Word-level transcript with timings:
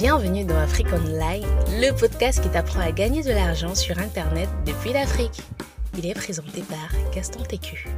Bienvenue 0.00 0.44
dans 0.44 0.54
Afrique 0.54 0.86
Online, 0.92 1.42
le 1.70 1.90
podcast 1.98 2.40
qui 2.40 2.48
t'apprend 2.48 2.78
à 2.78 2.92
gagner 2.92 3.24
de 3.24 3.30
l'argent 3.30 3.74
sur 3.74 3.98
Internet 3.98 4.48
depuis 4.64 4.92
l'Afrique. 4.92 5.42
Il 5.98 6.06
est 6.06 6.14
présenté 6.14 6.62
par 6.62 6.88
Gaston 7.12 7.42
Técu. 7.42 7.88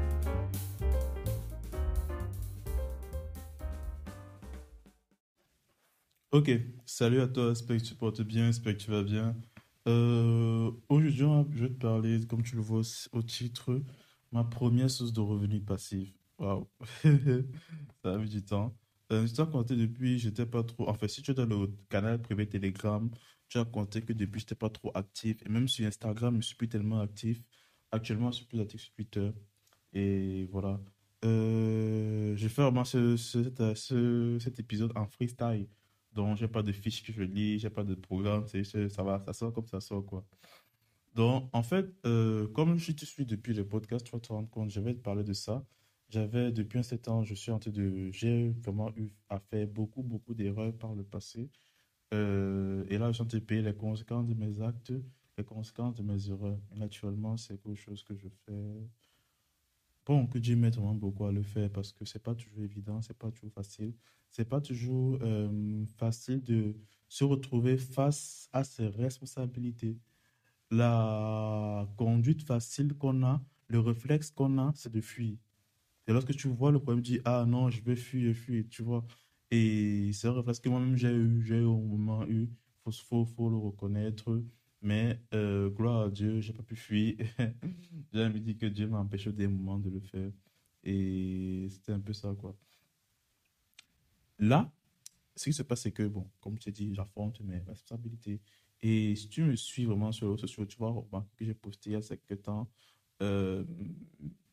Ok, 6.33 6.51
salut 6.87 7.21
à 7.21 7.29
toi, 7.29 7.49
j'espère 7.49 7.77
que 7.77 7.83
tu 7.83 7.95
portes 7.95 8.23
bien, 8.23 8.47
j'espère 8.47 8.79
que 8.79 8.83
tu 8.83 8.91
vas 8.91 9.03
bien. 9.03 9.37
Euh, 9.87 10.71
aujourd'hui, 10.89 11.59
je 11.59 11.65
vais 11.65 11.69
te 11.69 11.81
parler, 11.81 12.19
comme 12.27 12.43
tu 12.43 12.57
le 12.57 12.63
vois 12.63 12.81
au 13.13 13.23
titre, 13.23 13.79
ma 14.33 14.45
première 14.45 14.91
source 14.91 15.13
de 15.13 15.21
revenus 15.21 15.63
passifs. 15.67 16.15
Waouh, 16.39 16.67
ça 18.03 18.15
a 18.15 18.17
mis 18.17 18.31
du 18.31 18.43
temps. 18.43 18.75
Euh, 19.13 19.27
je 19.27 19.35
t'ai 19.35 19.45
compté 19.47 19.77
depuis, 19.77 20.19
j'étais 20.19 20.47
pas 20.47 20.63
trop. 20.63 20.89
En 20.89 20.95
fait, 20.95 21.09
si 21.09 21.23
tu 21.23 21.33
es 21.33 21.35
dans 21.35 21.47
le 21.47 21.67
canal 21.89 22.21
privé 22.23 22.49
Telegram, 22.49 23.11
tu 23.49 23.59
as 23.59 23.65
compté 23.65 24.03
que 24.03 24.13
depuis, 24.13 24.41
j'étais 24.41 24.55
pas 24.55 24.71
trop 24.71 24.93
actif. 24.95 25.37
Et 25.45 25.49
même 25.49 25.69
sur 25.69 25.87
Instagram, 25.87 26.41
je 26.41 26.47
suis 26.47 26.57
plus 26.57 26.69
tellement 26.69 27.01
actif. 27.01 27.43
Actuellement, 27.91 28.31
je 28.31 28.37
suis 28.39 28.47
plus 28.47 28.61
actif 28.61 28.81
sur 28.81 28.93
Twitter. 28.95 29.33
Et 29.93 30.47
voilà. 30.53 30.81
Euh, 31.25 32.37
je 32.37 32.49
fais 32.49 32.63
vraiment 32.63 32.85
ce, 32.85 33.17
ce, 33.17 34.39
cet 34.41 34.61
épisode 34.61 34.93
en 34.97 35.07
freestyle. 35.07 35.69
Donc, 36.13 36.37
j'ai 36.39 36.49
pas 36.49 36.63
de 36.63 36.73
fiches 36.73 37.03
que 37.05 37.13
je 37.13 37.23
lis, 37.23 37.59
j'ai 37.59 37.71
pas 37.71 37.85
de 37.85 37.95
programme. 37.95 38.47
Ça 38.47 39.03
va, 39.03 39.21
ça 39.27 39.33
sort 39.33 39.53
comme 39.53 39.67
ça 39.67 39.81
sort, 39.81 40.05
quoi. 40.07 40.25
Donc, 41.15 41.51
en 41.53 41.63
fait, 41.63 41.87
euh, 42.07 42.47
comme 42.49 42.79
je 42.79 42.93
te 42.93 43.05
suis 43.05 43.27
depuis 43.27 43.55
le 43.55 43.67
podcast, 43.67 44.07
tu 44.07 44.13
vas 44.13 44.21
te 44.21 44.29
rendre 44.33 44.49
compte, 44.51 44.71
je 44.71 44.81
vais 44.81 44.95
te 44.95 45.01
parler 45.01 45.25
de 45.25 45.33
ça. 45.33 45.65
J'avais, 46.11 46.51
depuis 46.51 46.79
un 46.79 46.83
certain 46.83 47.13
temps, 47.13 47.25
je 47.25 47.35
suis 47.35 47.53
en 47.53 47.59
train 47.59 47.71
de. 47.71 48.11
J'ai 48.11 48.51
vraiment 48.65 48.93
eu 48.97 49.11
à 49.29 49.39
faire 49.39 49.67
beaucoup, 49.69 50.03
beaucoup 50.03 50.35
d'erreurs 50.35 50.77
par 50.77 50.95
le 50.95 51.05
passé. 51.05 51.49
Euh, 52.15 52.85
et 52.89 52.99
là, 52.99 53.09
je 53.09 53.15
suis 53.15 53.23
en 53.23 53.27
train 53.27 53.39
de 53.39 53.45
payer 53.45 53.63
les 53.63 53.75
conséquences 53.75 54.27
de 54.27 54.35
mes 54.35 54.61
actes, 54.61 54.93
les 55.39 55.45
conséquences 55.45 55.95
de 55.95 56.03
mes 56.03 56.29
erreurs. 56.31 56.59
naturellement, 56.75 57.37
c'est 57.37 57.63
quelque 57.63 57.77
chose 57.77 58.03
que 58.05 58.17
je 58.17 58.29
fais. 58.45 58.89
Bon, 60.07 60.27
que 60.27 60.39
Dieu 60.39 60.57
m'aide 60.57 60.75
vraiment 60.75 60.95
beaucoup 60.95 61.27
à 61.27 61.33
le 61.33 61.43
faire 61.43 61.71
parce 61.71 61.93
que 61.93 62.05
c'est 62.05 62.23
pas 62.23 62.35
toujours 62.35 62.65
évident, 62.65 63.01
c'est 63.03 63.17
pas 63.17 63.31
toujours 63.31 63.53
facile. 63.53 63.95
C'est 64.31 64.49
pas 64.49 64.61
toujours 64.61 65.19
euh, 65.23 65.85
facile 65.97 66.43
de 66.43 66.75
se 67.09 67.25
retrouver 67.25 67.77
face 67.79 68.49
à 68.53 68.65
ses 68.65 68.89
responsabilités. 68.89 69.97
La 70.71 71.89
conduite 71.97 72.43
facile 72.43 72.95
qu'on 72.95 73.23
a, 73.25 73.41
le 73.69 73.81
réflexe 73.81 74.31
qu'on 74.31 74.59
a, 74.59 74.73
c'est 74.75 74.93
de 74.93 75.01
fuir. 75.01 75.37
Et 76.11 76.13
lorsque 76.13 76.35
tu 76.35 76.49
vois 76.49 76.73
le 76.73 76.81
problème, 76.81 77.05
tu 77.05 77.13
dis, 77.13 77.21
ah 77.25 77.45
non, 77.47 77.71
je 77.71 77.81
vais 77.85 77.95
fuir, 77.95 78.35
fuir, 78.35 78.65
tu 78.69 78.83
vois. 78.83 79.07
Et 79.53 80.11
c'est 80.13 80.27
vrai, 80.27 80.43
parce 80.43 80.59
que 80.59 80.69
moi-même, 80.69 80.97
j'ai 80.97 81.13
eu, 81.13 81.41
j'ai 81.45 81.61
au 81.61 81.79
moment 81.79 82.27
eu, 82.27 82.49
il 82.85 82.93
faut, 82.93 83.25
faut, 83.25 83.49
le 83.49 83.57
reconnaître. 83.57 84.43
Mais 84.83 85.21
euh, 85.35 85.71
gloire 85.71 86.07
à 86.07 86.11
Dieu, 86.11 86.41
j'ai 86.41 86.53
pas 86.53 86.65
pu 86.65 86.75
fuir. 86.75 87.15
j'ai 88.13 88.25
envie 88.25 88.41
de 88.41 88.53
que 88.55 88.67
Dieu 88.67 88.89
m'a 88.89 88.99
empêché 88.99 89.33
des 89.33 89.47
moments 89.47 89.79
de 89.79 89.89
le 89.89 90.01
faire. 90.01 90.33
Et 90.83 91.69
c'était 91.71 91.93
un 91.93 92.01
peu 92.01 92.13
ça, 92.13 92.35
quoi. 92.37 92.57
Là, 94.41 94.73
ce 95.37 95.45
qui 95.45 95.53
se 95.53 95.63
passe, 95.63 95.83
c'est 95.83 95.93
que, 95.93 96.09
bon, 96.09 96.29
comme 96.41 96.59
tu 96.59 96.71
as 96.71 96.73
dit, 96.73 96.93
j'affronte 96.93 97.41
mes 97.43 97.59
responsabilités. 97.61 98.41
Et 98.83 99.15
si 99.15 99.29
tu 99.29 99.45
me 99.45 99.55
suis 99.55 99.85
vraiment 99.85 100.11
sur 100.11 100.27
les 100.27 100.33
réseaux 100.33 100.49
sociaux, 100.49 100.67
tu 100.67 100.77
vois, 100.77 101.07
que 101.37 101.45
j'ai 101.45 101.55
posté 101.55 101.91
il 101.91 101.93
y 101.93 101.97
a 101.97 102.01
quelques 102.01 102.43
temps, 102.43 102.69
euh, 103.23 103.65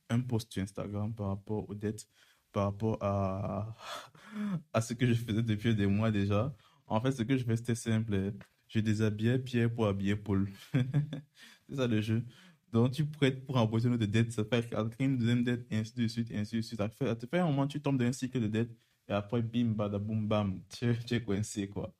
un 0.09 0.21
post 0.21 0.51
sur 0.51 0.63
Instagram 0.63 1.13
par 1.13 1.27
rapport 1.27 1.69
aux 1.69 1.75
dettes, 1.75 2.07
par 2.51 2.65
rapport 2.65 2.97
à, 3.01 3.75
à 4.73 4.81
ce 4.81 4.93
que 4.93 5.05
je 5.05 5.13
faisais 5.13 5.43
depuis 5.43 5.75
des 5.75 5.87
mois 5.87 6.11
déjà. 6.11 6.55
En 6.87 7.01
fait, 7.01 7.11
ce 7.11 7.23
que 7.23 7.37
je 7.37 7.43
faisais, 7.43 7.57
c'était 7.57 7.75
simple. 7.75 8.33
Je 8.67 8.79
déshabillais 8.79 9.39
Pierre 9.39 9.73
pour 9.73 9.87
habiller 9.87 10.15
Paul. 10.15 10.49
c'est 11.69 11.75
ça 11.75 11.87
le 11.87 12.01
jeu. 12.01 12.23
Donc, 12.71 12.91
tu 12.91 13.05
prêtes 13.05 13.45
pour 13.45 13.57
emboîter 13.57 13.89
de 13.89 14.05
dettes, 14.05 14.31
ça 14.31 14.43
fait 14.43 14.69
une 14.99 15.17
deuxième 15.17 15.43
dette, 15.43 15.65
et 15.71 15.77
ainsi 15.77 15.93
de 15.95 16.07
suite, 16.07 16.31
et 16.31 16.37
ainsi 16.37 16.57
de 16.57 16.61
suite. 16.61 16.79
Ça 16.79 16.89
fait, 16.89 17.29
fait 17.29 17.39
un 17.39 17.45
moment, 17.45 17.65
tu 17.67 17.81
tombes 17.81 17.97
dans 17.97 18.05
un 18.05 18.11
cycle 18.11 18.41
de 18.41 18.47
dettes, 18.47 18.75
et 19.07 19.13
après, 19.13 19.41
bim, 19.41 19.67
bada, 19.73 19.97
boum, 19.99 20.27
bam, 20.27 20.61
tu, 20.69 20.93
tu 21.05 21.15
es 21.15 21.23
coincé, 21.23 21.69
quoi. 21.69 21.93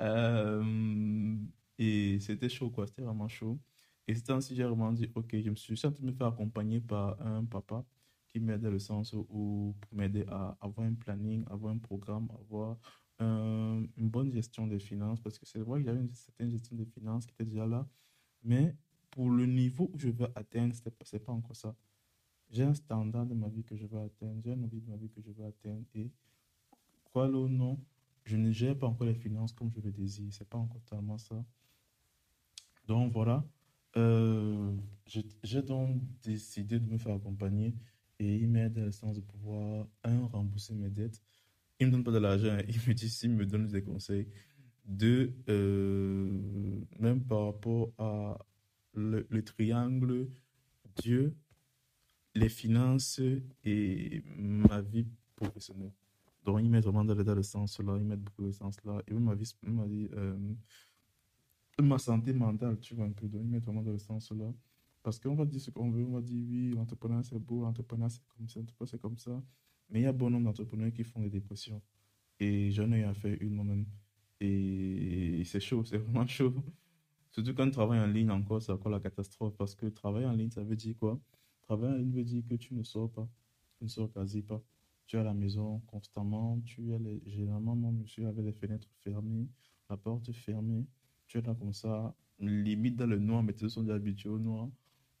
Euh, 0.00 1.36
et 1.78 2.18
c'était 2.20 2.48
chaud, 2.48 2.70
quoi. 2.70 2.86
C'était 2.86 3.02
vraiment 3.02 3.28
chaud. 3.28 3.60
Et 4.10 4.14
c'est 4.16 4.28
ainsi 4.30 4.56
j'ai 4.56 4.64
vraiment 4.64 4.90
dit, 4.90 5.08
ok, 5.14 5.36
je 5.40 5.50
me 5.50 5.54
suis 5.54 5.80
me 6.02 6.10
faire 6.10 6.26
accompagner 6.26 6.80
par 6.80 7.24
un 7.24 7.44
papa 7.44 7.84
qui 8.26 8.40
m'aide 8.40 8.60
dans 8.60 8.70
le 8.72 8.80
sens 8.80 9.12
où, 9.12 9.76
pour 9.80 9.94
m'aider 9.96 10.24
à 10.26 10.58
avoir 10.60 10.84
un 10.84 10.94
planning, 10.94 11.44
avoir 11.48 11.72
un 11.72 11.78
programme, 11.78 12.28
avoir 12.40 12.76
une 13.20 13.86
bonne 13.96 14.32
gestion 14.32 14.66
des 14.66 14.80
finances, 14.80 15.20
parce 15.20 15.38
que 15.38 15.46
c'est 15.46 15.60
vrai 15.60 15.78
qu'il 15.78 15.86
y 15.86 15.90
avait 15.90 16.00
une 16.00 16.12
certaine 16.12 16.50
gestion 16.50 16.74
des 16.74 16.86
finances 16.86 17.24
qui 17.24 17.34
était 17.34 17.44
déjà 17.44 17.68
là, 17.68 17.86
mais 18.42 18.74
pour 19.12 19.30
le 19.30 19.46
niveau 19.46 19.88
où 19.94 19.96
je 19.96 20.08
veux 20.08 20.26
atteindre, 20.34 20.74
ce 20.74 20.82
n'est 20.88 21.20
pas 21.20 21.32
encore 21.32 21.54
ça. 21.54 21.76
J'ai 22.50 22.64
un 22.64 22.74
standard 22.74 23.26
de 23.26 23.34
ma 23.34 23.48
vie 23.48 23.62
que 23.62 23.76
je 23.76 23.86
veux 23.86 24.00
atteindre, 24.00 24.40
j'ai 24.42 24.54
une 24.54 24.66
vie 24.66 24.80
de 24.80 24.90
ma 24.90 24.96
vie 24.96 25.08
que 25.08 25.20
je 25.22 25.30
veux 25.30 25.44
atteindre, 25.44 25.84
et 25.94 26.10
quoi 27.04 27.28
ou 27.28 27.46
non, 27.46 27.78
je 28.24 28.36
ne 28.36 28.50
gère 28.50 28.76
pas 28.76 28.88
encore 28.88 29.06
les 29.06 29.14
finances 29.14 29.52
comme 29.52 29.70
je 29.70 29.80
le 29.80 29.92
désire, 29.92 30.32
c'est 30.32 30.48
pas 30.48 30.58
encore 30.58 30.82
tellement 30.82 31.18
ça. 31.18 31.44
Donc 32.88 33.12
voilà, 33.12 33.44
euh, 33.96 34.72
j'ai 35.42 35.62
donc 35.62 36.00
décidé 36.22 36.78
de 36.78 36.86
me 36.86 36.98
faire 36.98 37.14
accompagner 37.14 37.74
et 38.18 38.36
il 38.36 38.48
m'aide 38.48 38.78
le 38.78 38.92
sens 38.92 39.16
de 39.16 39.20
pouvoir, 39.20 39.86
un, 40.04 40.26
rembourser 40.26 40.74
mes 40.74 40.90
dettes. 40.90 41.20
Il 41.78 41.86
ne 41.86 41.90
me 41.90 41.96
donne 41.96 42.04
pas 42.04 42.12
de 42.12 42.18
l'argent, 42.18 42.58
il 42.68 42.76
me 42.86 42.94
dit 42.94 43.08
s'il 43.08 43.30
me 43.32 43.46
donne 43.46 43.66
des 43.66 43.82
conseils. 43.82 44.28
Deux, 44.84 45.34
euh, 45.48 46.30
même 46.98 47.24
par 47.24 47.46
rapport 47.46 47.92
à 47.98 48.38
le, 48.94 49.42
triangle 49.42 50.28
Dieu, 50.96 51.34
les 52.34 52.48
finances 52.48 53.20
et 53.64 54.22
ma 54.36 54.80
vie 54.80 55.06
professionnelle. 55.36 55.92
Donc, 56.44 56.60
il 56.62 56.70
m'aide 56.70 56.84
vraiment 56.84 57.04
dans 57.04 57.14
le, 57.14 57.42
sens 57.42 57.78
là, 57.80 57.96
il 57.98 58.04
m'aide 58.04 58.20
beaucoup 58.20 58.42
dans 58.42 58.48
le 58.48 58.52
sens 58.52 58.76
là. 58.84 59.02
Et 59.06 59.12
même 59.12 59.24
ma 59.24 59.34
vie, 59.34 59.52
ma 59.62 59.86
vie 59.86 60.08
euh, 60.14 60.36
ma 61.82 61.98
santé 61.98 62.32
mentale, 62.32 62.78
tu 62.80 62.94
vois, 62.94 63.06
un 63.06 63.12
peu. 63.12 63.28
Donc, 63.28 63.44
mettre 63.44 63.66
vraiment 63.66 63.82
dans 63.82 63.92
le 63.92 63.98
sens 63.98 64.30
là. 64.32 64.52
Parce 65.02 65.18
qu'on 65.18 65.34
va 65.34 65.44
dire 65.44 65.60
ce 65.60 65.70
qu'on 65.70 65.90
veut, 65.90 66.04
on 66.04 66.12
va 66.12 66.20
dire 66.20 66.44
oui, 66.48 66.70
l'entrepreneur 66.70 67.24
c'est 67.24 67.38
beau, 67.38 67.62
l'entrepreneur 67.62 68.10
c'est 68.10 68.22
comme 68.36 68.48
ça, 68.48 68.60
l'entrepreneur 68.60 68.88
c'est 68.90 69.00
comme 69.00 69.18
ça. 69.18 69.42
Mais 69.88 70.00
il 70.00 70.02
y 70.04 70.06
a 70.06 70.12
bon 70.12 70.30
nombre 70.30 70.44
d'entrepreneurs 70.46 70.92
qui 70.92 71.04
font 71.04 71.20
des 71.20 71.30
dépressions. 71.30 71.80
Et 72.38 72.70
j'en 72.70 72.90
ai 72.92 73.12
fait 73.14 73.36
une 73.40 73.54
moi-même. 73.54 73.86
Et 74.40 75.42
c'est 75.44 75.60
chaud, 75.60 75.84
c'est 75.84 75.98
vraiment 75.98 76.26
chaud. 76.26 76.54
Surtout 77.30 77.54
quand 77.54 77.66
tu 77.66 77.72
travailles 77.72 78.00
en 78.00 78.06
ligne 78.06 78.30
encore, 78.30 78.62
c'est 78.62 78.72
encore 78.72 78.90
la 78.92 79.00
catastrophe. 79.00 79.54
Parce 79.56 79.74
que 79.74 79.86
travailler 79.86 80.26
en 80.26 80.32
ligne, 80.32 80.50
ça 80.50 80.62
veut 80.62 80.76
dire 80.76 80.96
quoi? 80.98 81.20
Travailler 81.62 81.94
en 81.94 81.98
ligne 81.98 82.12
veut 82.12 82.24
dire 82.24 82.42
que 82.48 82.54
tu 82.54 82.74
ne 82.74 82.82
sors 82.82 83.10
pas. 83.10 83.28
Tu 83.78 83.84
ne 83.84 83.88
sors 83.88 84.12
quasi 84.12 84.42
pas. 84.42 84.62
Tu 85.06 85.16
es 85.16 85.18
à 85.20 85.24
la 85.24 85.34
maison 85.34 85.80
constamment. 85.86 86.60
Tu 86.64 86.92
es 86.92 86.98
les... 86.98 87.22
Généralement, 87.26 87.76
mon 87.76 87.92
monsieur 87.92 88.26
avait 88.26 88.42
les 88.42 88.52
fenêtres 88.52 88.88
fermées, 89.02 89.48
la 89.88 89.96
porte 89.96 90.32
fermée 90.32 90.86
tu 91.30 91.38
es 91.38 91.42
là 91.42 91.54
comme 91.54 91.72
ça, 91.72 92.12
limite 92.40 92.96
dans 92.96 93.06
le 93.06 93.18
noir, 93.18 93.42
mais 93.42 93.54
tu 93.54 93.70
sont 93.70 93.82
déjà 93.82 93.94
habitués 93.94 94.30
au 94.30 94.38
noir. 94.38 94.68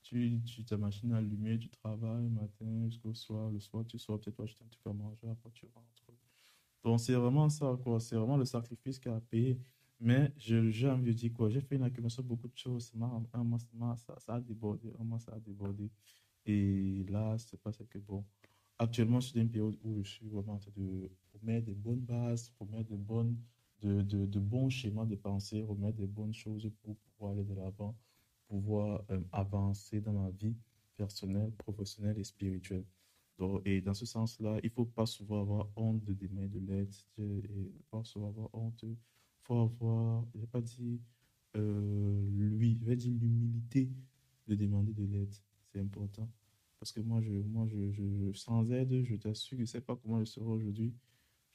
Tu, 0.02 0.40
tu 0.44 0.64
ta 0.64 0.76
machine 0.76 1.12
allumée, 1.12 1.56
tu 1.56 1.68
travailles 1.68 2.24
le 2.24 2.30
matin 2.30 2.86
jusqu'au 2.86 3.14
soir. 3.14 3.48
Le 3.50 3.60
soir, 3.60 3.84
tu 3.86 3.96
sors 3.98 4.18
peut-être 4.18 4.42
acheter 4.42 4.64
un 4.64 4.68
truc 4.68 4.84
à 4.86 4.92
manger, 4.92 5.28
après 5.30 5.50
tu 5.52 5.66
rentres. 5.72 5.86
Donc, 6.82 6.98
c'est 6.98 7.14
vraiment 7.14 7.48
ça, 7.48 7.78
quoi. 7.84 8.00
C'est 8.00 8.16
vraiment 8.16 8.36
le 8.36 8.44
sacrifice 8.44 8.98
qu'il 8.98 9.12
a 9.12 9.20
payé. 9.20 9.60
Mais 10.00 10.32
j'ai 10.36 10.88
envie 10.88 11.04
de 11.04 11.12
dire 11.12 11.32
quoi? 11.32 11.48
J'ai 11.48 11.60
fait 11.60 11.76
une 11.76 11.84
accumulation 11.84 12.22
de 12.22 12.28
beaucoup 12.28 12.48
de 12.48 12.56
choses. 12.56 12.92
Ça, 13.96 14.18
ça, 14.18 14.34
a 14.34 14.40
débordé. 14.40 14.90
ça 15.18 15.32
a 15.32 15.38
débordé. 15.38 15.90
Et 16.46 17.04
là, 17.08 17.36
c'est 17.38 17.60
pas 17.60 17.70
ce 17.70 17.84
que 17.84 17.98
bon. 17.98 18.24
Actuellement, 18.78 19.20
c'est 19.20 19.38
une 19.38 19.50
période 19.50 19.76
où 19.84 20.02
je 20.02 20.10
suis 20.10 20.28
vraiment 20.28 20.54
en 20.54 20.58
train 20.58 20.72
de 20.76 21.08
mettre 21.42 21.66
des 21.66 21.74
bonnes 21.74 22.00
bases, 22.00 22.52
mettre 22.72 22.88
des 22.88 22.96
bonnes 22.96 23.36
de, 23.82 24.02
de, 24.02 24.26
de, 24.26 24.40
bons 24.40 24.70
schémas 24.70 25.06
de 25.06 25.16
pensée, 25.16 25.62
remettre 25.62 25.98
des 25.98 26.06
bonnes 26.06 26.34
choses 26.34 26.70
pour 26.82 26.96
pouvoir 26.96 27.32
aller 27.32 27.44
de 27.44 27.54
l'avant, 27.54 27.96
pouvoir 28.48 29.04
euh, 29.10 29.20
avancer 29.32 30.00
dans 30.00 30.12
ma 30.12 30.30
vie 30.30 30.56
personnelle, 30.96 31.52
professionnelle 31.52 32.18
et 32.18 32.24
spirituelle. 32.24 32.84
Donc, 33.38 33.62
et 33.64 33.80
dans 33.80 33.94
ce 33.94 34.04
sens-là, 34.04 34.58
il 34.62 34.66
ne 34.66 34.70
faut 34.70 34.84
pas 34.84 35.06
souvent 35.06 35.40
avoir 35.40 35.68
honte 35.76 36.04
de 36.04 36.12
demander 36.12 36.48
de 36.48 36.66
l'aide, 36.66 36.94
et 37.18 37.72
pas 37.90 38.04
souvent 38.04 38.28
avoir 38.28 38.54
honte. 38.54 38.82
Il 38.82 38.96
faut 39.44 39.60
avoir, 39.60 40.24
je 40.34 40.40
vais 40.40 40.46
pas 40.46 40.60
dire 40.60 40.98
euh, 41.56 42.22
lui, 42.30 42.78
je 42.80 42.84
vais 42.84 42.96
dire 42.96 43.12
l'humilité 43.12 43.90
de 44.46 44.54
demander 44.54 44.92
de 44.92 45.04
l'aide. 45.04 45.34
C'est 45.72 45.80
important. 45.80 46.28
Parce 46.78 46.92
que 46.92 47.00
moi, 47.00 47.20
je, 47.22 47.32
moi 47.32 47.66
je, 47.66 47.92
je, 47.92 48.32
sans 48.34 48.70
aide, 48.72 49.04
je 49.04 49.14
t'assure 49.16 49.56
je 49.58 49.62
ne 49.62 49.66
sais 49.66 49.80
pas 49.80 49.96
comment 49.96 50.18
je 50.20 50.24
serai 50.24 50.46
aujourd'hui. 50.46 50.92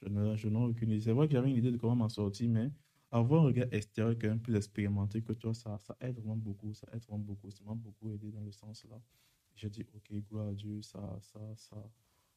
Je 0.02 0.48
n'ai 0.48 0.58
aucune 0.58 0.90
idée. 0.90 1.00
C'est 1.00 1.12
vrai 1.12 1.26
que 1.26 1.32
j'avais 1.32 1.50
une 1.50 1.56
idée 1.56 1.72
de 1.72 1.76
comment 1.76 1.96
m'en 1.96 2.08
sortir, 2.08 2.48
mais 2.50 2.70
avoir 3.10 3.42
un 3.42 3.46
regard 3.46 3.66
extérieur 3.72 4.16
quand 4.20 4.28
même 4.28 4.40
plus 4.40 4.54
expérimenté 4.56 5.22
que 5.22 5.32
toi, 5.32 5.54
ça, 5.54 5.78
ça 5.78 5.96
aide 6.00 6.16
vraiment 6.18 6.36
beaucoup. 6.36 6.74
Ça 6.74 6.86
aide 6.92 7.02
vraiment 7.04 7.24
beaucoup. 7.24 7.50
Ça 7.50 7.62
m'a 7.64 7.74
beaucoup 7.74 8.10
aidé 8.10 8.30
dans 8.30 8.42
le 8.42 8.52
sens 8.52 8.84
là. 8.90 9.00
J'ai 9.54 9.70
dit, 9.70 9.86
ok, 9.94 10.12
gloire 10.28 10.48
à 10.48 10.52
Dieu, 10.52 10.82
ça, 10.82 11.18
ça, 11.20 11.40
ça, 11.56 11.76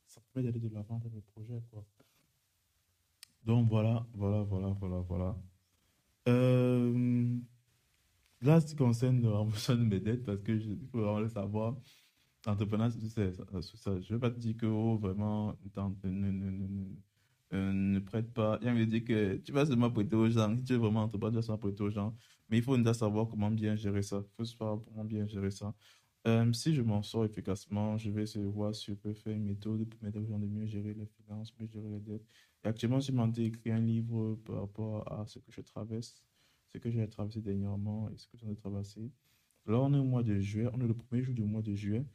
ça 0.07 0.21
permet 0.33 0.49
d'aller 0.49 0.59
de 0.59 0.73
l'avant 0.73 0.99
dans 0.99 1.09
mes 1.09 1.21
projets, 1.21 1.61
quoi. 1.69 1.85
Donc 3.43 3.67
voilà, 3.69 4.05
voilà, 4.13 4.43
voilà, 4.43 4.69
voilà, 4.69 4.99
voilà. 4.99 5.37
là, 8.41 8.61
ce 8.61 8.67
qui 8.67 8.75
concerne 8.75 9.21
le 9.21 9.29
remboursement 9.29 9.75
de 9.77 9.83
mes 9.83 9.99
dettes, 9.99 10.23
parce 10.23 10.41
que 10.41 10.57
je 10.57 10.75
faut 10.91 10.99
vraiment 10.99 11.19
le 11.19 11.29
savoir, 11.29 11.77
entrepreneur, 12.45 12.89
c'est 12.91 13.33
ça. 13.33 13.99
Je 13.99 14.13
ne 14.13 14.17
vais 14.17 14.19
pas 14.19 14.31
te 14.31 14.39
dire 14.39 14.55
que 14.55 14.65
oh, 14.65 14.97
vraiment, 14.97 15.57
euh, 17.53 17.71
ne, 17.73 17.99
prête 17.99 18.31
pas. 18.33 18.59
Il 18.61 18.71
me 18.73 18.85
dit 18.85 19.03
que 19.03 19.37
tu 19.37 19.51
vas 19.51 19.65
seulement 19.65 19.89
prêter 19.91 20.15
aux 20.15 20.29
gens. 20.29 20.55
Tu 20.55 20.73
veux 20.73 20.79
vraiment 20.79 21.03
entreprendre, 21.03 21.33
tu 21.33 21.35
vas 21.37 21.41
seulement 21.41 21.57
prêter 21.59 21.83
aux 21.83 21.89
gens. 21.89 22.15
Mais 22.49 22.57
il 22.57 22.63
faut 22.63 22.77
déjà 22.77 22.93
savoir 22.93 23.27
comment 23.27 23.51
bien 23.51 23.75
gérer 23.75 24.01
ça. 24.01 24.23
Il 24.23 24.35
faut 24.37 24.45
savoir 24.45 24.79
comment 24.85 25.03
bien 25.05 25.27
gérer 25.27 25.51
ça. 25.51 25.73
Euh, 26.27 26.51
si 26.53 26.75
je 26.75 26.81
m'en 26.81 27.01
sors 27.01 27.25
efficacement, 27.25 27.97
je 27.97 28.09
vais 28.09 28.23
essayer 28.23 28.45
voir 28.45 28.75
si 28.75 28.87
je 28.87 28.93
peux 28.93 29.13
faire 29.13 29.33
une 29.33 29.45
méthode 29.45 29.85
pour 29.85 30.03
m'aider 30.03 30.19
aux 30.19 30.25
gens 30.25 30.37
de 30.37 30.47
mieux 30.47 30.65
gérer 30.65 30.93
les 30.93 31.05
finances, 31.05 31.53
mieux 31.59 31.67
gérer 31.67 31.89
les 31.89 31.99
dettes. 31.99 32.25
Et 32.63 32.67
actuellement, 32.67 32.99
je 32.99 33.11
m'en 33.11 33.31
écrit 33.31 33.71
un 33.71 33.79
livre 33.79 34.35
par 34.45 34.61
rapport 34.61 35.11
à 35.11 35.25
ce 35.25 35.39
que 35.39 35.51
je 35.51 35.61
traverse, 35.61 36.21
ce 36.67 36.77
que 36.77 36.91
j'ai 36.91 37.07
traversé 37.07 37.41
dernièrement 37.41 38.09
et 38.09 38.17
ce 38.17 38.27
que 38.27 38.37
j'ai 38.37 38.53
traversé. 38.55 39.11
Là, 39.65 39.79
on 39.79 39.93
est 39.93 39.97
au 39.97 40.03
mois 40.03 40.23
de 40.23 40.39
juillet, 40.39 40.69
on 40.73 40.81
est 40.81 40.87
le 40.87 40.93
premier 40.93 41.23
jour 41.23 41.33
du 41.33 41.43
mois 41.43 41.61
de 41.61 41.73
juillet. 41.73 42.05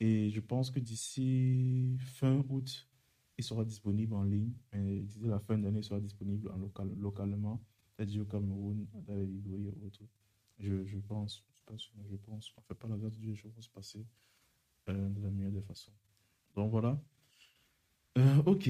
Et 0.00 0.30
je 0.30 0.40
pense 0.40 0.70
que 0.70 0.80
d'ici 0.80 1.96
fin 2.00 2.42
août, 2.48 2.88
sera 3.42 3.64
disponible 3.64 4.14
en 4.14 4.24
ligne. 4.24 4.52
Et 4.72 5.00
d'ici 5.00 5.20
la 5.24 5.38
fin 5.38 5.58
d'année, 5.58 5.80
il 5.80 5.84
sera 5.84 6.00
disponible 6.00 6.50
en 6.50 6.56
local, 6.58 6.90
localement, 6.98 7.62
c'est-à-dire 7.96 8.22
au 8.22 8.24
Cameroun, 8.24 8.86
dans 9.06 9.14
les 9.14 9.26
librairies 9.26 9.68
et 9.68 9.86
autres. 9.86 10.02
Je, 10.58 10.84
je 10.84 10.98
pense, 10.98 11.44
je 11.54 11.62
pense, 11.64 11.90
je 12.10 12.16
pense, 12.16 12.54
fait 12.66 12.74
pas 12.74 12.88
la 12.88 12.96
date 12.96 13.18
du 13.18 13.34
jour, 13.34 13.50
va 13.54 13.62
se 13.62 13.70
passer 13.70 14.06
euh, 14.88 15.08
de 15.08 15.20
la 15.20 15.30
meilleure 15.30 15.52
des 15.52 15.62
façons. 15.62 15.92
Donc 16.54 16.70
voilà. 16.70 17.00
Euh, 18.18 18.42
ok. 18.46 18.68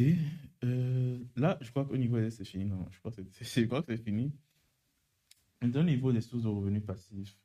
Euh, 0.65 1.19
là, 1.37 1.59
je 1.61 1.71
crois 1.71 1.85
qu'au 1.85 1.97
niveau 1.97 2.19
c'est 2.31 2.45
fini. 2.45 2.71
Je 2.91 2.99
crois 2.99 3.83
que 3.83 3.97
c'est 3.97 4.03
fini. 4.03 4.33
Niveau 5.63 6.13
des 6.13 6.21
sources 6.21 6.43
de 6.43 6.49
revenus 6.49 6.85
passifs. 6.85 7.37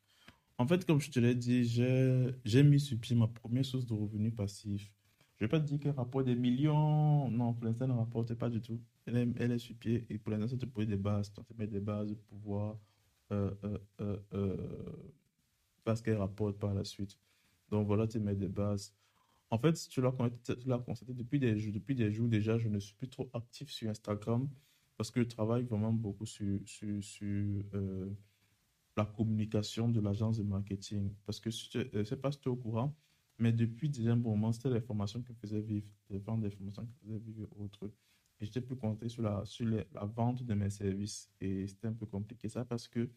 En 0.58 0.66
fait, 0.66 0.86
comme 0.86 1.00
je 1.00 1.12
te 1.12 1.20
l'ai 1.20 1.36
dit, 1.36 1.64
j'ai 1.64 2.64
mis 2.64 2.80
sur 2.80 2.98
pied 3.00 3.16
ma 3.16 3.28
première 3.28 3.64
source 3.64 3.86
de 3.86 3.94
revenus 3.94 4.34
passifs. 4.34 4.92
Je 5.38 5.45
ne 5.45 5.48
vais 5.48 5.51
pas 5.51 5.60
te 5.60 5.66
dire 5.66 5.80
qu'elle 5.80 5.92
rapporte 5.92 6.25
des 6.25 6.36
millions. 6.36 7.30
Non, 7.30 7.54
pour 7.54 7.66
l'instant, 7.66 7.86
elle 7.86 7.92
ne 7.92 7.98
rapporte 7.98 8.34
pas 8.34 8.50
du 8.50 8.60
tout. 8.60 8.81
Elle 9.06 9.18
est, 9.18 9.28
elle 9.39 9.60
sur 9.60 9.75
pied. 9.75 10.06
Et 10.10 10.18
pour 10.18 10.31
l'instant, 10.31 10.48
ça 10.48 10.57
te 10.57 10.66
pose 10.66 10.88
des 10.88 10.98
bases. 10.98 11.31
Tu 11.31 11.42
mets 11.57 11.68
des 11.68 11.80
bases 11.80 12.13
pour 12.13 12.39
pouvoir 12.39 12.80
euh, 13.31 13.54
euh, 13.63 13.78
euh, 14.01 14.18
euh 14.34 14.57
ce 15.95 16.04
qu'elle 16.04 16.18
rapporte 16.18 16.60
par 16.60 16.74
la 16.74 16.84
suite. 16.84 17.18
Donc 17.69 17.88
voilà, 17.88 18.07
tu 18.07 18.19
mets 18.19 18.36
des 18.36 18.50
bases. 18.50 18.94
En 19.50 19.57
fait, 19.57 19.74
tu 19.88 20.01
l'as 20.01 20.12
constaté 20.80 21.13
depuis 21.13 21.40
des, 21.40 21.57
jours 22.12 22.28
déjà, 22.28 22.57
je 22.57 22.68
ne 22.68 22.80
suis 22.80 22.94
plus 22.95 23.07
trop 23.07 23.30
actif 23.33 23.69
sur 23.69 23.90
Instagram 23.90 24.50
parce 24.98 25.12
que 25.12 25.22
je 25.22 25.28
travaille 25.28 25.63
vraiment 25.63 25.94
beaucoup 25.94 26.25
sur 26.25 26.60
euh, 27.22 28.10
la 28.98 29.06
communication 29.06 29.88
de 29.88 30.01
l'agence 30.01 30.38
de 30.40 30.44
marketing. 30.44 31.13
Parce 31.25 31.40
que 31.40 31.50
je 31.50 31.98
ne 31.98 32.04
sais 32.04 32.18
pas 32.18 32.31
si 32.31 32.40
tu 32.42 32.50
es 32.50 32.51
au 32.51 32.57
courant, 32.57 32.94
mais 33.39 33.51
depuis 33.51 33.89
déjà 33.89 34.13
un 34.13 34.18
bon 34.18 34.31
moment, 34.31 34.51
c'était 34.51 34.69
les 34.69 34.81
formations 34.81 35.22
que 35.22 35.34
je 35.34 35.39
faisais 35.39 35.62
vivre, 35.62 35.88
les 36.10 36.18
ventes 36.18 36.42
des 36.42 36.50
formations 36.50 36.86
que 36.86 36.92
je 36.92 37.07
faisais 37.07 37.19
vivre 37.19 37.48
et 37.56 37.62
autres. 37.62 37.92
Et 38.39 38.45
j'étais 38.45 38.62
plus 38.62 38.75
concentré 38.75 39.10
sur, 39.10 39.24
la, 39.24 39.44
sur 39.45 39.66
la 39.66 40.06
vente 40.06 40.44
de 40.44 40.54
mes 40.54 40.69
services. 40.69 41.31
Et 41.39 41.68
c'était 41.68 41.88
un 41.88 41.94
peu 41.94 42.06
compliqué 42.06 42.50
ça 42.50 42.66
parce 42.66 42.88
que 42.88 43.10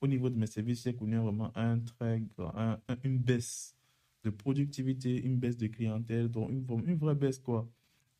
au 0.00 0.06
niveau 0.06 0.28
de 0.30 0.36
mes 0.36 0.46
services, 0.46 0.82
j'ai 0.84 0.94
connu 0.94 1.16
vraiment 1.16 1.50
un 1.56 1.78
très 1.78 2.22
un, 2.38 2.78
une 3.04 3.18
baisse 3.18 3.76
de 4.24 4.30
productivité, 4.30 5.22
une 5.24 5.38
baisse 5.38 5.56
de 5.56 5.66
clientèle, 5.68 6.28
donc 6.28 6.50
une, 6.50 6.96
vraie 6.96 7.14
baisse 7.14 7.38
quoi. 7.38 7.70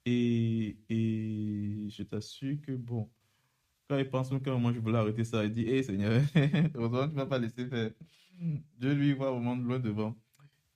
Et, 0.04 0.76
je 0.88 2.02
t'assure 2.04 2.60
que 2.62 2.72
bon, 2.72 3.10
quand 3.88 3.98
il 3.98 4.08
pense 4.08 4.30
que 4.30 4.50
moi 4.50 4.72
je 4.72 4.78
voulais 4.78 4.98
arrêter 4.98 5.24
ça, 5.24 5.44
il 5.44 5.52
dit 5.52 5.62
Hé 5.62 5.82
Seigneur, 5.82 6.22
heureusement 6.74 7.08
tu 7.08 7.14
ne 7.14 7.16
vas 7.16 7.26
pas 7.26 7.38
laisser 7.38 7.66
faire. 7.66 7.90
Dieu 8.78 8.94
lui 8.94 9.12
voit 9.14 9.30
vraiment 9.32 9.56
loin 9.56 9.78
devant. 9.78 10.16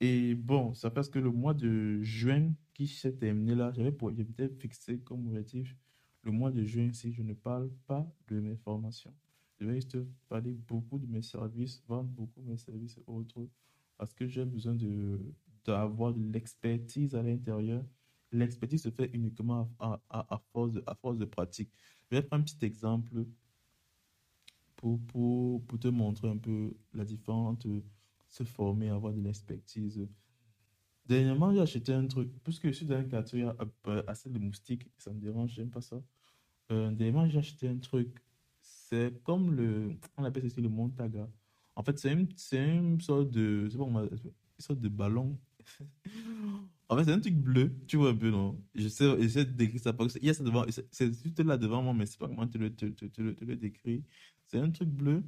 Et 0.03 0.33
bon, 0.33 0.73
ça 0.73 0.89
parce 0.89 1.09
que 1.09 1.19
le 1.19 1.29
mois 1.29 1.53
de 1.53 2.01
juin 2.01 2.51
qui 2.73 2.87
s'est 2.87 3.13
terminé 3.13 3.53
là, 3.53 3.71
j'avais 3.71 3.91
peut-être 3.91 4.59
fixé 4.59 4.97
comme 4.99 5.27
objectif 5.27 5.77
le 6.23 6.31
mois 6.31 6.49
de 6.49 6.63
juin 6.63 6.91
si 6.91 7.13
je 7.13 7.21
ne 7.21 7.33
parle 7.33 7.69
pas 7.85 8.11
de 8.27 8.39
mes 8.39 8.55
formations. 8.55 9.13
Je 9.59 9.65
vais 9.67 9.75
juste 9.75 9.97
parler 10.27 10.53
beaucoup 10.53 10.97
de 10.97 11.05
mes 11.05 11.21
services, 11.21 11.83
vendre 11.87 12.09
beaucoup 12.09 12.41
mes 12.41 12.57
services 12.57 12.97
et 12.97 13.03
autres, 13.05 13.47
parce 13.95 14.11
que 14.11 14.27
j'ai 14.27 14.43
besoin 14.43 14.75
d'avoir 15.65 16.15
de, 16.15 16.31
l'expertise 16.31 17.13
à 17.13 17.21
l'intérieur. 17.21 17.85
L'expertise 18.31 18.81
se 18.81 18.89
fait 18.89 19.11
uniquement 19.13 19.69
à, 19.77 20.01
à, 20.09 20.41
force 20.51 20.71
de, 20.71 20.83
à 20.87 20.95
force 20.95 21.19
de 21.19 21.25
pratique. 21.25 21.71
Je 22.09 22.15
vais 22.15 22.23
prendre 22.23 22.41
un 22.41 22.45
petit 22.45 22.65
exemple 22.65 23.25
pour, 24.77 24.99
pour, 25.05 25.63
pour 25.63 25.79
te 25.79 25.89
montrer 25.89 26.27
un 26.27 26.37
peu 26.37 26.73
la 26.91 27.05
différence 27.05 27.59
se 28.31 28.43
former, 28.43 28.89
avoir 28.89 29.13
de 29.13 29.21
l'expertise. 29.21 30.07
Dernièrement, 31.05 31.53
j'ai 31.53 31.59
acheté 31.59 31.93
un 31.93 32.07
truc, 32.07 32.29
puisque 32.43 32.67
je 32.67 32.71
suis 32.71 32.85
dans 32.85 32.95
un 32.95 33.03
quartier 33.03 33.47
assez 34.07 34.29
de 34.29 34.39
moustiques, 34.39 34.89
ça 34.97 35.11
me 35.11 35.19
dérange, 35.19 35.51
j'aime 35.51 35.69
pas 35.69 35.81
ça. 35.81 36.01
Euh, 36.71 36.91
dernièrement, 36.91 37.27
j'ai 37.27 37.39
acheté 37.39 37.67
un 37.67 37.77
truc, 37.77 38.23
c'est 38.61 39.21
comme 39.23 39.53
le, 39.53 39.97
on 40.17 40.23
appelle 40.23 40.49
ça 40.49 40.61
le 40.61 40.69
Montaga. 40.69 41.29
En 41.75 41.83
fait, 41.83 41.99
c'est 41.99 42.13
une, 42.13 42.29
une, 42.53 43.01
sorte 43.01 43.29
de, 43.31 43.67
c'est 43.69 43.77
pas 43.77 43.85
une 43.85 44.09
sorte 44.59 44.79
de 44.79 44.89
ballon. 44.89 45.37
en 46.89 46.97
fait, 46.97 47.03
c'est 47.03 47.11
un 47.11 47.19
truc 47.19 47.35
bleu, 47.35 47.75
tu 47.87 47.97
vois 47.97 48.11
un 48.11 48.15
peu, 48.15 48.29
non? 48.29 48.57
Je 48.75 48.87
sais, 48.87 49.21
j'essaie 49.21 49.45
de 49.45 49.51
décrire 49.51 49.81
ça, 49.81 49.91
parce 49.91 50.13
qu'il 50.13 50.25
y 50.25 50.29
a 50.29 50.33
ça 50.33 50.43
devant, 50.43 50.65
c'est 50.91 51.13
juste 51.21 51.39
là 51.41 51.57
devant 51.57 51.81
moi, 51.81 51.93
mais 51.93 52.05
c'est 52.05 52.19
pas 52.19 52.27
comment 52.27 52.47
te 52.47 52.57
le, 52.57 52.73
te, 52.73 52.85
te, 52.85 53.05
te, 53.05 53.43
le 53.43 53.55
décrire. 53.57 54.01
C'est 54.45 54.59
un 54.59 54.69
truc 54.71 54.89
bleu 54.89 55.21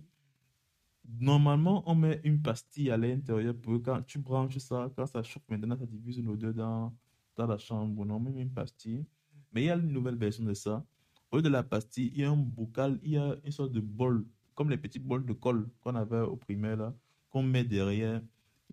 Normalement, 1.19 1.83
on 1.85 1.95
met 1.95 2.21
une 2.23 2.41
pastille 2.41 2.89
à 2.89 2.97
l'intérieur 2.97 3.55
pour 3.55 3.81
quand 3.81 4.01
tu 4.03 4.19
branches 4.19 4.57
ça, 4.57 4.89
quand 4.95 5.05
ça 5.05 5.21
chauffe, 5.21 5.43
maintenant 5.49 5.77
ça 5.77 5.85
diffuse 5.85 6.17
une 6.17 6.29
odeur 6.29 6.53
dans, 6.53 6.93
dans 7.35 7.47
la 7.47 7.57
chambre. 7.57 8.05
On 8.09 8.19
met 8.19 8.41
une 8.41 8.51
pastille. 8.51 9.05
Mais 9.53 9.63
il 9.63 9.65
y 9.65 9.69
a 9.69 9.75
une 9.75 9.91
nouvelle 9.91 10.15
version 10.15 10.43
de 10.43 10.53
ça. 10.53 10.85
Au 11.31 11.37
lieu 11.37 11.41
de 11.43 11.49
la 11.49 11.63
pastille, 11.63 12.11
il 12.13 12.21
y 12.21 12.23
a 12.23 12.31
un 12.31 12.37
bocal, 12.37 12.99
il 13.03 13.11
y 13.11 13.17
a 13.17 13.35
une 13.43 13.51
sorte 13.51 13.71
de 13.71 13.79
bol, 13.79 14.25
comme 14.55 14.69
les 14.69 14.77
petits 14.77 14.99
bols 14.99 15.25
de 15.25 15.33
colle 15.33 15.69
qu'on 15.81 15.95
avait 15.95 16.21
au 16.21 16.35
primaire 16.35 16.77
là, 16.77 16.95
qu'on 17.29 17.43
met 17.43 17.63
derrière. 17.63 18.21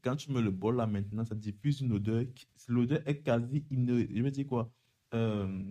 quand 0.03 0.17
tu 0.17 0.33
mets 0.33 0.43
le 0.43 0.51
bol 0.51 0.77
là 0.77 0.87
maintenant, 0.87 1.25
ça 1.25 1.35
diffuse 1.35 1.81
une 1.81 1.93
odeur. 1.93 2.25
L'odeur 2.69 3.01
est 3.07 3.23
quasi, 3.23 3.65
je 3.71 4.23
vais 4.23 4.31
dire 4.31 4.47
quoi, 4.47 4.71
euh, 5.15 5.63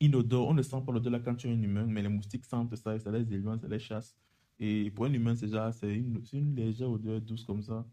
inodore. 0.00 0.48
On 0.48 0.54
ne 0.54 0.62
sent 0.62 0.82
pas 0.84 0.92
l'odeur 0.92 1.12
là 1.12 1.20
quand 1.20 1.34
tu 1.34 1.48
es 1.48 1.52
un 1.52 1.62
humain, 1.62 1.86
mais 1.86 2.02
les 2.02 2.08
moustiques 2.08 2.44
sentent 2.44 2.74
ça 2.76 2.94
et 2.94 3.00
ça 3.00 3.10
les 3.10 3.32
éloigne, 3.32 3.60
ça 3.60 3.68
les 3.68 3.78
chasse. 3.78 4.14
Et 4.58 4.90
pour 4.90 5.04
un 5.06 5.12
humain, 5.12 5.34
c'est 5.34 5.46
déjà, 5.46 5.70
c'est 5.72 5.94
une, 5.94 6.22
une, 6.32 6.54
légère 6.54 6.90
odeur 6.90 7.20
douce 7.20 7.44
comme 7.44 7.62
ça. 7.62 7.86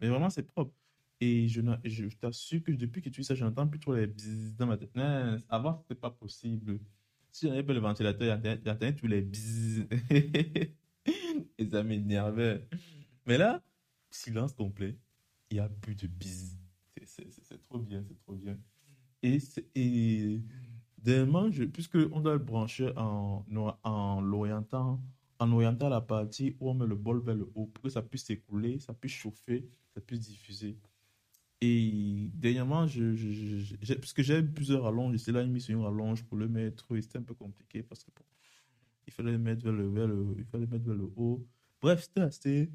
Mais 0.00 0.08
vraiment, 0.08 0.30
c'est 0.30 0.42
propre. 0.42 0.74
Et 1.20 1.48
je, 1.48 1.60
je, 1.84 2.08
t'assure 2.16 2.62
que 2.62 2.72
depuis 2.72 3.02
que 3.02 3.08
tu 3.10 3.20
dis 3.20 3.26
ça, 3.26 3.34
je 3.34 3.44
n'entends 3.44 3.66
plus 3.66 3.78
trop 3.78 3.94
les 3.94 4.06
bzzz 4.06 4.56
dans 4.56 4.66
ma 4.66 4.76
tête. 4.76 4.90
Avant, 5.48 5.76
c'était 5.76 5.94
pas 5.94 6.10
possible. 6.10 6.78
Si 7.30 7.46
j'avais 7.46 7.62
pas 7.62 7.74
le 7.74 7.80
ventilateur, 7.80 8.40
j'entendais 8.42 8.94
tous 8.94 9.06
les 9.06 9.22
bzzz. 9.22 9.86
et 11.58 11.66
ça 11.70 11.82
m'énervait. 11.82 12.66
Mais 13.26 13.38
là, 13.38 13.62
silence 14.10 14.52
complet. 14.54 14.96
Il 15.50 15.54
n'y 15.54 15.60
a 15.60 15.68
plus 15.68 15.94
de 15.94 16.06
bzzz. 16.06 16.56
C'est 17.06 17.62
trop 17.62 17.78
bien, 17.78 18.02
c'est 18.06 18.18
trop 18.18 18.34
bien. 18.34 18.58
Et, 19.22 19.38
et 19.74 20.40
demain, 20.98 21.50
je, 21.50 21.64
puisque 21.64 21.98
on 22.12 22.20
doit 22.20 22.32
le 22.32 22.38
brancher 22.38 22.92
en, 22.96 23.44
en 23.82 24.20
l'orientant 24.20 25.02
en 25.40 25.50
orientant 25.52 25.88
la 25.88 26.02
partie 26.02 26.54
où 26.60 26.70
on 26.70 26.74
met 26.74 26.86
le 26.86 26.94
bol 26.94 27.20
vers 27.24 27.34
le 27.34 27.50
haut 27.54 27.66
pour 27.66 27.82
que 27.82 27.88
ça 27.88 28.02
puisse 28.02 28.24
s'écouler, 28.24 28.78
ça 28.78 28.92
puisse 28.94 29.12
chauffer, 29.12 29.66
ça 29.94 30.00
puisse 30.00 30.20
diffuser. 30.20 30.76
Et 31.62 32.30
dernièrement, 32.34 32.86
je, 32.86 33.14
je, 33.14 33.94
puisque 33.94 34.22
j'ai 34.22 34.42
plusieurs 34.42 34.82
rallonges, 34.84 35.16
j'étais 35.18 35.32
là, 35.32 35.44
mis 35.44 35.60
sur 35.60 35.76
une 35.76 35.84
rallonge 35.84 36.24
pour 36.24 36.36
le 36.36 36.48
mettre, 36.48 36.94
et 36.96 37.02
c'était 37.02 37.18
un 37.18 37.22
peu 37.22 37.34
compliqué 37.34 37.82
parce 37.82 38.04
que 38.04 38.10
il 39.06 39.12
fallait 39.12 39.32
le 39.32 39.38
mettre 39.38 39.64
vers 39.64 39.72
le, 39.72 39.88
le, 39.88 40.34
il 40.38 40.44
fallait 40.44 40.66
mettre 40.66 40.84
vers 40.84 40.94
le 40.94 41.10
haut. 41.16 41.44
Bref, 41.82 42.02
c'était 42.04 42.20
assez 42.20 42.70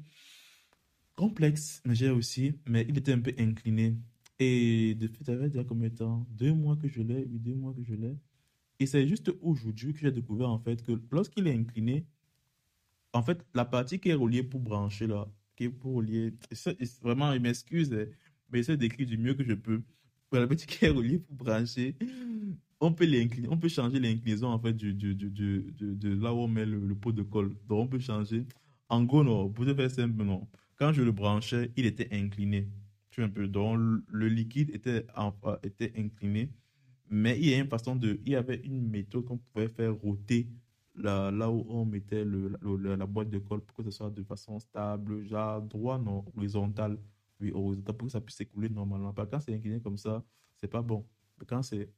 complexe, 1.14 1.80
mais 1.84 1.94
j'ai 1.94 2.10
aussi, 2.10 2.52
mais 2.66 2.84
il 2.88 2.98
était 2.98 3.12
un 3.12 3.20
peu 3.20 3.32
incliné. 3.38 3.96
Et 4.38 4.94
depuis, 4.96 5.24
ça 5.24 5.36
fait 5.36 5.48
déjà 5.48 5.64
combien 5.64 5.88
de 5.88 5.94
temps? 5.94 6.26
Deux 6.30 6.52
mois 6.52 6.76
que 6.76 6.88
je 6.88 7.00
l'ai, 7.00 7.24
oui, 7.24 7.38
deux 7.38 7.54
mois 7.54 7.72
que 7.72 7.82
je 7.82 7.94
l'ai. 7.94 8.16
Et 8.78 8.86
c'est 8.86 9.06
juste 9.08 9.32
aujourd'hui 9.40 9.94
que 9.94 10.00
j'ai 10.00 10.12
découvert 10.12 10.50
en 10.50 10.58
fait 10.58 10.82
que 10.82 11.00
lorsqu'il 11.10 11.46
est 11.46 11.54
incliné, 11.54 12.06
en 13.16 13.22
fait, 13.22 13.44
la 13.54 13.64
partie 13.64 13.98
qui 13.98 14.10
est 14.10 14.14
reliée 14.14 14.42
pour 14.42 14.60
brancher, 14.60 15.06
là, 15.06 15.26
qui 15.56 15.64
est 15.64 15.70
pour 15.70 15.94
relier, 15.94 16.34
vraiment, 17.02 17.32
il 17.32 17.40
m'excuse, 17.40 17.92
hein, 17.92 18.04
mais 18.50 18.58
j'essaie 18.58 18.76
d'écrire 18.76 19.06
du 19.06 19.16
mieux 19.16 19.34
que 19.34 19.44
je 19.44 19.54
peux. 19.54 19.82
La 20.32 20.46
partie 20.46 20.66
qui 20.66 20.84
est 20.84 20.90
reliée 20.90 21.18
pour 21.18 21.36
brancher, 21.36 21.96
on 22.78 22.92
peut, 22.92 23.06
on 23.48 23.56
peut 23.56 23.68
changer 23.68 23.98
l'inclinaison, 23.98 24.48
en 24.48 24.58
fait, 24.58 24.74
du, 24.74 24.92
du, 24.92 25.14
du, 25.14 25.30
de, 25.30 26.22
là 26.22 26.34
où 26.34 26.40
on 26.40 26.48
met 26.48 26.66
le, 26.66 26.94
pot 26.94 27.12
de 27.12 27.22
colle. 27.22 27.56
Donc, 27.66 27.84
on 27.84 27.86
peut 27.86 27.98
changer. 27.98 28.44
En 28.90 29.02
gros, 29.04 29.24
non, 29.24 29.48
pour 29.48 29.64
te 29.64 29.74
faire 29.74 29.90
simple, 29.90 30.22
non. 30.22 30.46
Quand 30.76 30.92
je 30.92 31.02
le 31.02 31.12
branchais, 31.12 31.72
il 31.76 31.86
était 31.86 32.08
incliné. 32.12 32.68
Tu 33.10 33.22
vois 33.22 33.28
un 33.28 33.32
peu. 33.32 33.48
Donc, 33.48 33.78
le 34.08 34.28
liquide 34.28 34.70
était, 34.74 35.06
était 35.62 35.92
incliné. 35.96 36.50
Mais 37.08 37.38
il 37.38 37.48
y 37.48 37.54
a 37.54 37.58
une 37.58 37.68
façon 37.68 37.96
de, 37.96 38.20
il 38.26 38.32
y 38.32 38.36
avait 38.36 38.60
une 38.62 38.90
méthode 38.90 39.24
qu'on 39.24 39.38
pouvait 39.38 39.68
faire 39.68 39.94
roter 39.94 40.48
là, 40.96 41.50
où 41.50 41.64
on 41.68 41.84
mettait 41.84 42.24
le, 42.24 42.56
la 42.96 43.06
boîte 43.06 43.30
de 43.30 43.38
colle 43.38 43.60
pour 43.60 43.76
que 43.76 43.82
ce 43.84 43.90
soit 43.90 44.10
de 44.10 44.22
façon 44.22 44.58
stable, 44.58 45.24
genre 45.24 45.62
droit, 45.62 45.98
non, 45.98 46.24
horizontal. 46.36 46.98
Oui, 47.40 47.52
horizontal, 47.52 47.96
pour 47.96 48.06
que 48.06 48.12
ça 48.12 48.20
puisse 48.20 48.36
s'écouler 48.36 48.68
normalement. 48.68 49.12
Parce 49.12 49.28
que 49.28 49.34
quand 49.36 49.40
c'est 49.40 49.54
incliné 49.54 49.80
comme 49.80 49.98
ça, 49.98 50.24
c'est 50.56 50.68
pas 50.68 50.82
bon. 50.82 51.06
Quand 51.46 51.62
c'est 51.62 51.90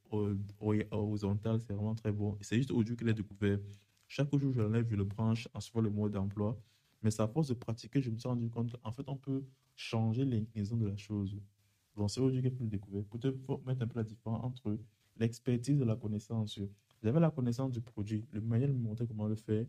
horizontal, 0.91 1.59
c'est 1.61 1.73
vraiment 1.73 1.95
très 1.95 2.11
bon. 2.11 2.37
C'est 2.41 2.57
juste 2.57 2.71
aujourd'hui 2.71 2.95
qu'il 2.97 3.07
est 3.07 3.13
découvert. 3.13 3.59
Chaque 4.07 4.35
jour, 4.37 4.51
je 4.51 4.61
l'enlève, 4.61 4.87
je 4.89 4.95
le 4.95 5.05
branche 5.05 5.47
en 5.53 5.61
suivant 5.61 5.81
le 5.81 5.89
mode 5.89 6.11
d'emploi. 6.13 6.59
Mais 7.01 7.11
c'est 7.11 7.21
à 7.21 7.27
force 7.27 7.47
de 7.47 7.53
pratiquer, 7.53 8.01
je 8.01 8.09
me 8.09 8.17
suis 8.17 8.27
rendu 8.27 8.49
compte 8.49 8.75
qu'en 8.81 8.91
fait, 8.91 9.03
on 9.07 9.15
peut 9.15 9.45
changer 9.75 10.25
l'inclinaison 10.25 10.75
de 10.75 10.87
la 10.87 10.97
chose. 10.97 11.39
Donc, 11.95 12.11
c'est 12.11 12.19
aujourd'hui 12.19 12.41
qu'il 12.41 12.53
peut 12.53 12.63
le 12.65 12.69
découvrir. 12.69 13.05
Peut-être 13.05 13.37
mettre 13.65 13.81
un 13.81 13.87
peu 13.87 13.99
la 13.99 14.03
différence 14.03 14.43
entre 14.43 14.77
l'expertise 15.17 15.81
et 15.81 15.85
la 15.85 15.95
connaissance. 15.95 16.59
J'avais 17.03 17.19
la 17.19 17.31
connaissance 17.31 17.71
du 17.71 17.81
produit, 17.81 18.25
le 18.31 18.41
de 18.41 18.45
me 18.45 18.73
montrer 18.73 19.07
comment 19.07 19.27
le 19.27 19.35
faire, 19.35 19.65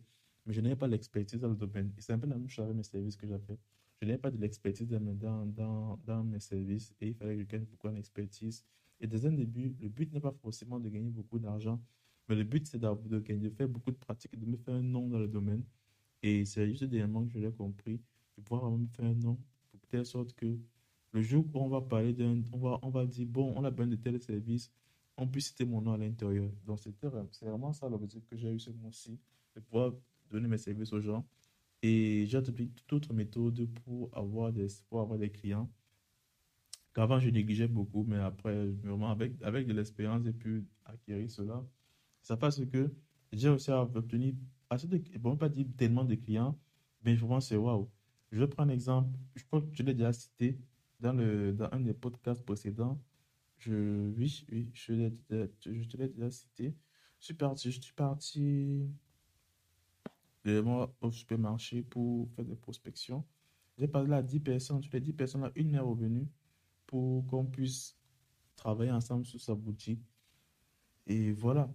mais 0.47 0.53
je 0.53 0.61
n'avais 0.61 0.77
pas 0.77 0.89
l'expertise 0.89 1.41
dans 1.41 1.49
le 1.49 1.55
domaine. 1.55 1.93
Et 1.97 2.01
c'est 2.01 2.13
un 2.13 2.19
peu 2.19 2.27
la 2.27 2.37
même 2.37 2.49
chose 2.49 2.65
avec 2.65 2.77
mes 2.77 2.83
services 2.83 3.17
que 3.17 3.27
j'ai 3.27 3.39
fait. 3.39 3.59
Je 4.01 4.07
n'avais 4.07 4.19
pas 4.19 4.31
de 4.31 4.39
l'expertise 4.39 4.89
dans, 4.89 5.01
dans, 5.47 5.99
dans, 6.05 6.25
mes 6.25 6.41
services 6.41 6.95
et 7.01 7.09
il 7.09 7.15
fallait 7.15 7.35
que 7.35 7.43
je 7.43 7.47
gagne 7.47 7.65
beaucoup 7.65 7.89
d'expertise. 7.91 8.65
Et 9.01 9.07
dès 9.07 9.27
un 9.27 9.33
début, 9.33 9.77
le 9.81 9.89
but 9.89 10.13
n'est 10.13 10.21
pas 10.21 10.33
forcément 10.33 10.81
de 10.81 10.89
gagner 10.89 11.11
beaucoup 11.11 11.39
d'argent, 11.39 11.81
mais 12.29 12.35
le 12.35 12.45
but 12.45 12.67
c'est 12.67 12.79
de, 12.79 13.19
de 13.19 13.51
faire 13.51 13.69
beaucoup 13.69 13.91
de 13.91 13.97
pratiques, 13.97 14.39
de 14.39 14.47
me 14.47 14.57
faire 14.57 14.75
un 14.75 14.83
nom 14.83 15.09
dans 15.09 15.19
le 15.19 15.29
domaine. 15.29 15.63
Et 16.23 16.45
c'est 16.45 16.69
juste 16.69 16.83
éléments 16.83 17.25
que 17.25 17.33
je 17.33 17.39
l'ai 17.39 17.53
compris, 17.53 18.01
de 18.37 18.43
pouvoir 18.43 18.71
me 18.71 18.87
faire 18.89 19.07
un 19.07 19.15
nom, 19.15 19.39
pour 19.71 19.81
telle 19.89 20.05
sorte 20.07 20.33
que 20.35 20.59
le 21.13 21.23
jour 21.23 21.45
où 21.53 21.59
on 21.61 21.69
va 21.69 21.81
parler 21.81 22.13
d'un, 22.13 22.43
on 22.53 22.59
va, 22.59 22.79
on 22.83 22.91
va 22.91 23.07
dire, 23.07 23.27
bon, 23.27 23.53
on 23.57 23.65
a 23.65 23.71
besoin 23.71 23.89
de 23.89 23.97
tel 23.97 24.21
service, 24.21 24.71
on 25.21 25.29
puisse 25.29 25.49
citer 25.49 25.65
mon 25.65 25.81
nom 25.81 25.93
à 25.93 25.99
l'intérieur. 25.99 26.51
Donc, 26.67 26.81
c'est 26.81 27.45
vraiment 27.45 27.73
ça 27.73 27.89
l'objectif 27.89 28.27
que 28.27 28.37
j'ai 28.37 28.51
eu 28.51 28.59
ce 28.59 28.71
mois-ci, 28.71 29.19
de 29.55 29.61
pouvoir 29.61 29.93
donner 30.31 30.49
mes 30.49 30.59
services 30.59 30.93
aux 30.93 31.01
gens. 31.01 31.27
Et 31.83 32.25
j'ai 32.27 32.39
adopté 32.39 32.69
toute 32.69 32.93
autre 32.93 33.13
méthode 33.15 33.69
pour 33.85 34.11
avoir 34.17 34.53
des, 34.53 34.67
pour 34.89 35.01
avoir 35.01 35.19
des 35.19 35.31
clients. 35.31 35.71
Qu'avant, 36.95 37.21
je 37.21 37.31
négligeais 37.31 37.69
beaucoup, 37.69 38.05
mais 38.05 38.17
après, 38.19 38.67
vraiment, 38.67 39.11
avec, 39.11 39.41
avec 39.43 39.67
de 39.67 39.73
l'expérience, 39.73 40.25
j'ai 40.25 40.33
pu 40.33 40.67
acquérir 40.85 41.31
cela. 41.31 41.65
Ça 42.23 42.37
passe 42.37 42.61
que 42.67 42.93
j'ai 43.33 43.49
aussi 43.49 43.71
obtenu 43.71 44.37
assez 44.71 44.87
bon, 45.19 45.37
pas 45.37 45.49
dire 45.49 45.67
tellement 45.77 46.05
de 46.05 46.15
clients, 46.15 46.59
mais 47.05 47.15
vraiment, 47.15 47.41
c'est 47.41 47.57
waouh. 47.57 47.89
Je 48.33 48.41
vais 48.41 48.49
prendre 48.49 48.71
un 48.71 48.75
exemple, 48.75 49.19
je 49.35 49.45
crois 49.45 49.61
que 49.61 49.69
je 49.73 49.83
l'ai 49.83 49.95
déjà 49.95 50.13
cité 50.13 50.59
dans, 51.01 51.13
le, 51.13 51.53
dans 51.53 51.69
un 51.73 51.81
des 51.81 51.95
podcasts 51.95 52.45
précédents. 52.45 53.01
Je, 53.61 54.11
oui, 54.17 54.45
oui, 54.51 54.71
je, 54.75 55.11
je 55.31 55.89
te 55.89 55.97
l'ai 55.97 56.09
déjà 56.09 56.31
cité. 56.31 56.75
Je 57.21 57.27
suis 57.27 57.35
parti, 57.35 57.71
je 57.71 57.81
suis 57.81 57.93
parti 57.93 58.89
moi 60.47 60.95
au 61.01 61.11
supermarché 61.11 61.83
pour 61.83 62.29
faire 62.31 62.45
des 62.45 62.57
prospections. 62.57 63.25
J'ai 63.79 63.89
parlé 63.89 64.15
à 64.15 64.23
10 64.23 64.41
personnes. 64.41 64.83
Sur 64.83 64.93
les 64.93 65.01
10 65.01 65.13
personnes, 65.13 65.43
là, 65.43 65.53
une 65.55 65.75
est 65.75 65.79
revenue 65.79 66.27
pour 66.87 67.27
qu'on 67.27 67.47
puisse 67.47 67.97
travailler 68.57 68.91
ensemble 68.91 69.25
sur 69.25 69.41
sa 69.41 69.55
boutique. 69.55 70.03
Et 71.07 71.33
voilà. 71.33 71.71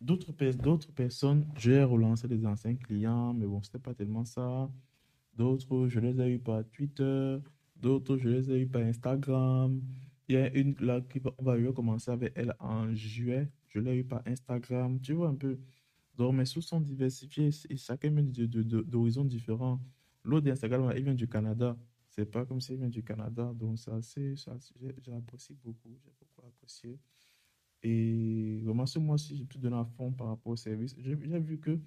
D'autres 0.00 0.32
d'autres 0.52 0.92
personnes, 0.92 1.46
j'ai 1.56 1.82
relancé 1.82 2.28
des 2.28 2.46
anciens 2.46 2.76
clients, 2.76 3.34
mais 3.34 3.46
bon, 3.46 3.62
c'était 3.62 3.80
pas 3.80 3.94
tellement 3.94 4.24
ça. 4.24 4.70
D'autres, 5.34 5.88
je 5.88 5.98
les 5.98 6.20
ai 6.20 6.28
eu 6.34 6.38
par 6.38 6.64
Twitter. 6.70 7.38
D'autres, 7.76 8.16
je 8.16 8.28
les 8.28 8.50
ai 8.50 8.60
eu 8.60 8.68
par 8.68 8.82
Instagram. 8.82 9.80
Il 10.28 10.34
y 10.34 10.38
a 10.38 10.54
une 10.54 10.74
là 10.80 11.00
qui 11.00 11.18
va, 11.20 11.32
on 11.38 11.42
va 11.42 11.54
recommencer 11.54 12.10
avec 12.10 12.32
elle 12.36 12.54
en 12.60 12.94
juillet. 12.94 13.50
Je 13.68 13.80
l'ai 13.80 13.96
eu 13.96 14.04
par 14.04 14.22
Instagram. 14.26 15.00
Tu 15.00 15.14
vois 15.14 15.28
un 15.28 15.34
peu. 15.34 15.58
Donc, 16.16 16.34
mes 16.34 16.44
sources 16.44 16.66
sont 16.66 16.80
diversifiées 16.80 17.50
et 17.70 17.76
chacun 17.76 18.10
vient 18.10 18.22
d'horizons 18.24 19.24
différents. 19.24 19.80
L'autre 20.24 20.44
d'Instagram, 20.46 20.92
il 20.96 21.04
vient 21.04 21.14
du 21.14 21.28
Canada. 21.28 21.76
C'est 22.10 22.26
pas 22.26 22.44
comme 22.44 22.60
s'il 22.60 22.76
vient 22.76 22.88
du 22.88 23.02
Canada. 23.02 23.52
Donc, 23.54 23.78
c'est 23.78 23.92
assez, 23.92 24.34
j'apprécie 24.36 25.54
beaucoup. 25.54 25.96
J'ai 26.04 26.12
beaucoup 26.18 26.46
apprécié. 26.46 26.98
Et 27.82 28.60
vraiment, 28.64 28.86
ce 28.86 28.98
mois-ci, 28.98 29.36
j'ai 29.36 29.44
pu 29.44 29.58
donner 29.58 29.76
à 29.76 29.84
fond 29.84 30.12
par 30.12 30.26
rapport 30.26 30.52
au 30.52 30.56
service. 30.56 30.94
J'ai 30.98 31.14
vu 31.14 31.58
que 31.58 31.78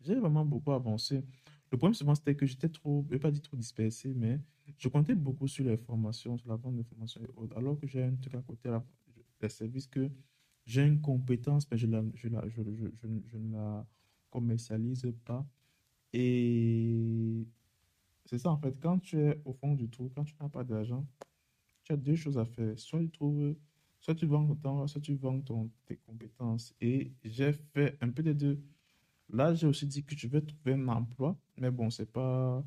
j'ai 0.00 0.14
vraiment 0.14 0.44
beaucoup 0.44 0.72
avancé. 0.72 1.24
Le 1.72 1.78
problème, 1.78 1.94
souvent, 1.94 2.14
c'était 2.14 2.34
que 2.34 2.46
j'étais 2.46 2.68
trop, 2.68 3.04
je 3.06 3.14
vais 3.14 3.20
pas 3.20 3.30
dire 3.30 3.42
trop 3.42 3.56
dispersé, 3.56 4.12
mais 4.14 4.40
je 4.78 4.88
comptais 4.88 5.14
beaucoup 5.14 5.46
sur 5.46 5.64
les 5.64 5.76
formations, 5.76 6.36
sur 6.36 6.48
la 6.48 6.56
vente 6.56 6.76
de 6.76 6.82
formations 6.82 7.20
et 7.22 7.28
autres. 7.36 7.56
Alors 7.56 7.78
que 7.78 7.86
j'ai 7.86 8.02
un 8.02 8.14
truc 8.16 8.34
à 8.34 8.42
côté, 8.42 8.70
des 9.40 9.48
services 9.48 9.86
que 9.86 10.10
j'ai 10.66 10.84
une 10.84 11.00
compétence, 11.00 11.68
mais 11.70 11.76
je, 11.78 11.86
la, 11.86 12.02
je, 12.14 12.28
la, 12.28 12.48
je, 12.48 12.62
je, 12.62 12.86
je, 13.26 13.36
ne 13.36 13.52
la 13.52 13.86
commercialise 14.30 15.06
pas. 15.24 15.46
Et 16.12 17.46
c'est 18.24 18.38
ça, 18.38 18.50
en 18.50 18.58
fait, 18.58 18.78
quand 18.80 18.98
tu 18.98 19.18
es 19.18 19.40
au 19.44 19.52
fond 19.52 19.74
du 19.74 19.88
trou, 19.88 20.10
quand 20.14 20.24
tu 20.24 20.34
n'as 20.40 20.48
pas 20.48 20.64
d'argent, 20.64 21.06
tu 21.84 21.92
as 21.92 21.96
deux 21.96 22.16
choses 22.16 22.38
à 22.38 22.44
faire. 22.44 22.78
Soit 22.78 23.00
tu 23.00 23.10
trouves, 23.10 23.54
soit 24.00 24.14
tu 24.14 24.26
vends 24.26 24.54
ton 24.56 24.86
soit 24.86 25.00
tu 25.00 25.14
vends 25.14 25.40
ton, 25.40 25.70
tes 25.86 25.96
compétences. 25.96 26.74
Et 26.80 27.12
j'ai 27.24 27.52
fait 27.52 27.96
un 28.00 28.10
peu 28.10 28.22
des 28.22 28.34
deux. 28.34 28.60
Là, 29.32 29.54
j'ai 29.54 29.66
aussi 29.66 29.86
dit 29.86 30.04
que 30.04 30.16
je 30.16 30.26
vais 30.28 30.40
trouver 30.40 30.74
un 30.74 30.88
emploi, 30.88 31.36
mais 31.56 31.70
bon, 31.70 31.90
c'est 31.90 32.10
pas. 32.10 32.64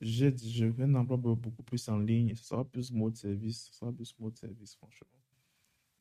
J'ai 0.00 0.36
je 0.36 0.66
vais 0.66 0.84
un 0.84 0.94
emploi 0.96 1.16
beaucoup 1.16 1.62
plus 1.62 1.88
en 1.88 1.98
ligne, 1.98 2.34
ce 2.34 2.44
sera 2.44 2.64
plus 2.64 2.92
mode 2.92 3.16
service, 3.16 3.68
ce 3.70 3.74
sera 3.74 3.92
plus 3.92 4.14
mode 4.18 4.36
service, 4.36 4.74
franchement. 4.74 5.08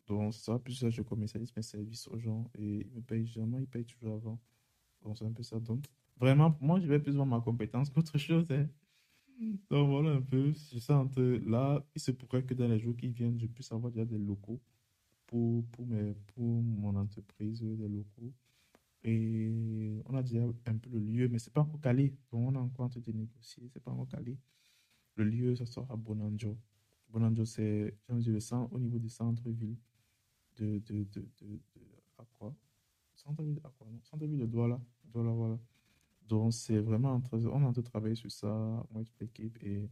Donc, 0.07 0.33
ça, 0.33 0.59
plus 0.59 0.73
ça, 0.73 0.89
je 0.89 1.01
commercialise 1.03 1.53
mes 1.55 1.61
services 1.61 2.07
aux 2.07 2.17
gens 2.19 2.49
et 2.55 2.87
ils 2.87 2.95
me 2.95 3.01
payent 3.01 3.27
jamais, 3.27 3.61
ils 3.61 3.67
payent 3.67 3.85
toujours 3.85 4.15
avant. 4.15 4.39
Donc, 5.03 5.17
c'est 5.17 5.25
un 5.25 5.31
peu 5.31 5.43
ça. 5.43 5.59
Donc, 5.59 5.85
vraiment, 6.17 6.57
moi, 6.59 6.79
je 6.79 6.87
vais 6.87 6.99
plus 6.99 7.15
voir 7.15 7.25
ma 7.25 7.39
compétence 7.39 7.89
qu'autre 7.91 8.17
chose. 8.17 8.45
Hein. 8.51 8.67
Donc, 9.69 9.89
voilà 9.89 10.11
un 10.11 10.21
peu. 10.21 10.51
Je 10.73 10.79
sens 10.79 11.07
là, 11.17 11.85
il 11.95 12.01
se 12.01 12.11
pourrait 12.11 12.43
que 12.43 12.53
dans 12.53 12.67
les 12.67 12.79
jours 12.79 12.95
qui 12.97 13.07
viennent, 13.07 13.39
je 13.39 13.47
puisse 13.47 13.71
avoir 13.71 13.91
déjà 13.91 14.05
des 14.05 14.17
locaux 14.17 14.59
pour, 15.27 15.63
pour, 15.67 15.85
mes, 15.85 16.13
pour 16.33 16.43
mon 16.43 16.95
entreprise, 16.95 17.61
des 17.61 17.87
locaux. 17.87 18.33
Et 19.03 20.01
on 20.05 20.15
a 20.15 20.21
déjà 20.21 20.43
un 20.65 20.77
peu 20.77 20.89
le 20.91 20.99
lieu, 20.99 21.27
mais 21.27 21.39
c'est 21.39 21.53
pas 21.53 21.61
encore 21.61 21.81
calé. 21.81 22.15
Donc, 22.31 22.49
on 22.49 22.55
a 22.55 22.59
encore 22.59 22.85
en 22.85 22.89
train 22.89 22.99
de 22.99 23.11
négocier, 23.11 23.67
c'est 23.73 23.81
pas 23.81 23.91
encore 23.91 24.07
calé. 24.07 24.37
Le 25.15 25.23
lieu, 25.23 25.55
ça 25.55 25.65
sera 25.65 25.91
à 25.91 25.95
Bonanjo. 25.95 26.57
Bonanjo, 27.09 27.45
c'est, 27.45 27.97
au 28.09 28.79
niveau 28.79 28.99
du 28.99 29.09
centre-ville 29.09 29.77
de, 30.57 30.79
de, 30.79 31.03
de, 31.03 31.27
de, 31.39 31.59
à 32.17 32.25
quoi 32.37 32.55
Centre-ville 33.15 33.59
à 33.63 33.69
quoi 33.77 33.87
Centre-ville 34.03 34.39
de 34.39 34.45
Douala. 34.45 34.79
Douala, 35.05 35.31
voilà. 35.31 35.59
Donc, 36.27 36.53
c'est 36.53 36.79
vraiment, 36.79 37.21
on 37.31 37.37
est 37.39 37.45
en 37.47 37.59
train 37.59 37.71
de 37.71 37.81
travailler 37.81 38.15
sur 38.15 38.31
ça, 38.31 38.47
moi 38.91 39.01
et 39.01 39.05
l'équipe, 39.19 39.57
et 39.63 39.89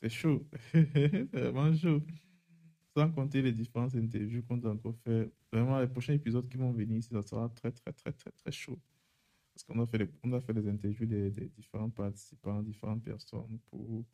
c'est 0.00 0.08
chaud. 0.08 0.46
c'est 0.72 1.28
vraiment 1.34 1.74
chaud. 1.74 2.00
Sans 2.98 3.12
compter 3.12 3.42
les 3.42 3.52
différentes 3.52 3.94
interviews 3.94 4.42
qu'on 4.42 4.60
a 4.64 4.70
encore 4.70 4.96
fait. 5.04 5.30
Vraiment, 5.52 5.78
les 5.78 5.86
prochains 5.86 6.14
épisodes 6.14 6.48
qui 6.48 6.56
vont 6.56 6.72
venir 6.72 7.00
ça 7.00 7.22
sera 7.22 7.48
très, 7.48 7.70
très, 7.70 7.92
très, 7.92 8.10
très, 8.10 8.32
très 8.32 8.50
chaud. 8.50 8.76
Parce 9.54 9.62
qu'on 9.62 9.80
a 9.80 9.86
fait 9.86 9.98
les, 9.98 10.10
on 10.24 10.32
a 10.32 10.40
fait 10.40 10.52
les 10.52 10.66
interviews 10.68 11.06
des, 11.06 11.30
des 11.30 11.46
différents 11.46 11.90
participants, 11.90 12.60
différentes 12.60 13.04
personnes 13.04 13.60
pour 13.70 14.04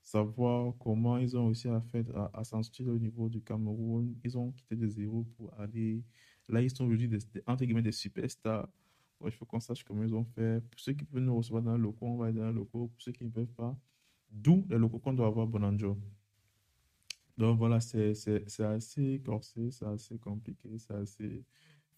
savoir 0.00 0.72
comment 0.78 1.18
ils 1.18 1.36
ont 1.36 1.48
réussi 1.48 1.68
à 1.68 1.82
faire, 1.82 2.06
à, 2.32 2.42
s'en 2.42 2.62
sortir 2.62 2.88
au 2.88 2.98
niveau 2.98 3.28
du 3.28 3.42
Cameroun. 3.42 4.16
Ils 4.24 4.38
ont 4.38 4.52
quitté 4.52 4.74
de 4.74 4.88
zéro 4.88 5.24
pour 5.36 5.52
aller. 5.60 6.02
Là, 6.48 6.62
ils 6.62 6.70
sont 6.70 6.86
aujourd'hui 6.86 7.08
des, 7.08 7.18
entre 7.46 7.66
guillemets 7.66 7.82
des 7.82 7.92
superstars. 7.92 8.70
il 9.22 9.32
faut 9.32 9.44
qu'on 9.44 9.60
sache 9.60 9.84
comment 9.84 10.02
ils 10.02 10.14
ont 10.14 10.24
fait. 10.24 10.62
Pour 10.70 10.80
ceux 10.80 10.94
qui 10.94 11.04
peuvent 11.04 11.22
nous 11.22 11.36
recevoir 11.36 11.62
dans 11.62 11.76
le 11.76 11.82
locaux, 11.82 12.06
on 12.06 12.16
va 12.16 12.28
aller 12.28 12.40
dans 12.40 12.46
le 12.46 12.54
locaux. 12.54 12.88
Pour 12.88 13.02
ceux 13.02 13.12
qui 13.12 13.22
ne 13.22 13.30
peuvent 13.30 13.52
pas, 13.52 13.76
d'où 14.30 14.64
les 14.70 14.78
locaux 14.78 14.98
qu'on 14.98 15.12
doit 15.12 15.26
avoir 15.26 15.46
Bonanjo. 15.46 15.98
Donc 17.40 17.58
voilà, 17.58 17.80
c'est 17.80 18.12
assez 18.62 19.22
corsé, 19.24 19.70
c'est 19.70 19.86
assez 19.86 20.18
compliqué, 20.18 20.78
c'est 20.78 20.92
assez. 20.94 21.44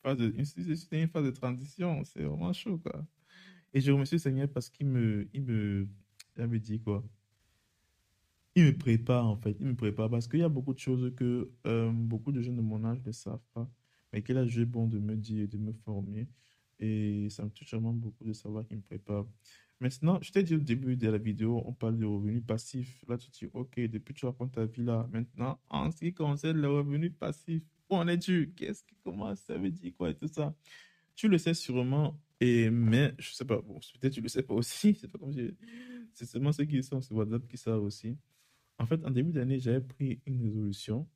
C'est 0.04 1.02
une 1.02 1.08
phase 1.08 1.24
de 1.26 1.30
transition, 1.32 2.04
c'est 2.04 2.22
vraiment 2.24 2.52
chaud, 2.52 2.78
quoi. 2.78 3.06
Et 3.74 3.80
je 3.80 3.92
remercie 3.92 4.16
le 4.16 4.20
Seigneur 4.20 4.48
parce 4.50 4.70
qu'il 4.70 4.86
me, 4.88 5.28
il 5.34 5.42
me, 5.44 5.88
il 6.38 6.46
me 6.46 6.58
dit 6.60 6.80
quoi? 6.80 7.04
Il 8.54 8.64
me 8.64 8.76
prépare 8.76 9.26
en 9.26 9.36
fait, 9.36 9.56
il 9.60 9.66
me 9.66 9.74
prépare 9.76 10.10
parce 10.10 10.28
qu'il 10.28 10.40
y 10.40 10.42
a 10.42 10.48
beaucoup 10.48 10.74
de 10.74 10.78
choses 10.78 11.14
que 11.16 11.50
euh, 11.66 11.90
beaucoup 11.90 12.32
de 12.32 12.42
jeunes 12.42 12.56
de 12.56 12.60
mon 12.62 12.84
âge 12.84 12.98
ne 13.04 13.12
savent 13.12 13.40
pas, 13.54 13.70
mais 14.12 14.22
qu'il 14.22 14.36
a 14.36 14.46
joué 14.46 14.66
bon 14.66 14.86
de 14.88 14.98
me 14.98 15.16
dire, 15.16 15.48
de 15.48 15.56
me 15.58 15.72
former. 15.72 16.28
Et 16.78 17.28
ça 17.30 17.44
me 17.44 17.50
touche 17.50 17.70
vraiment 17.72 17.92
beaucoup 17.94 18.24
de 18.24 18.32
savoir 18.34 18.66
qu'il 18.66 18.76
me 18.78 18.82
prépare. 18.82 19.26
Maintenant, 19.82 20.20
je 20.22 20.30
t'ai 20.30 20.44
dit 20.44 20.54
au 20.54 20.60
début 20.60 20.96
de 20.96 21.08
la 21.10 21.18
vidéo, 21.18 21.60
on 21.66 21.72
parle 21.72 21.98
de 21.98 22.06
revenus 22.06 22.44
passifs. 22.46 23.04
Là, 23.08 23.18
tu 23.18 23.28
dis, 23.30 23.50
ok, 23.52 23.80
depuis 23.80 24.14
tu 24.14 24.24
racontes 24.26 24.52
ta 24.52 24.64
vie 24.64 24.84
là. 24.84 25.08
Maintenant, 25.12 25.58
en 25.68 25.90
ce 25.90 25.96
qui 25.96 26.14
concerne 26.14 26.60
les 26.60 26.68
revenus 26.68 27.12
passifs, 27.18 27.64
où 27.90 27.96
en 27.96 28.06
es-tu? 28.06 28.52
Qu'est-ce 28.54 28.84
qui 28.84 28.94
commence? 29.02 29.40
Ça 29.40 29.58
veut 29.58 29.72
dire 29.72 29.92
quoi 29.98 30.10
et 30.10 30.14
tout 30.14 30.28
ça? 30.28 30.54
Tu 31.16 31.26
le 31.26 31.36
sais 31.36 31.52
sûrement, 31.52 32.16
et, 32.38 32.70
mais 32.70 33.12
je 33.18 33.32
sais 33.32 33.44
pas, 33.44 33.60
bon, 33.60 33.80
peut-être 34.00 34.12
tu 34.12 34.20
le 34.20 34.28
sais 34.28 34.44
pas 34.44 34.54
aussi. 34.54 34.94
C'est 35.00 35.10
pas 35.10 35.18
comme 35.18 35.32
C'est 36.12 36.26
seulement 36.26 36.52
ceux 36.52 36.64
qui 36.64 36.80
sont 36.84 37.00
sur 37.00 37.16
WhatsApp 37.16 37.44
qui 37.48 37.56
savent 37.56 37.82
aussi. 37.82 38.16
En 38.78 38.86
fait, 38.86 39.04
en 39.04 39.10
début 39.10 39.32
d'année, 39.32 39.58
j'avais 39.58 39.80
pris 39.80 40.20
une 40.26 40.40
résolution. 40.44 41.08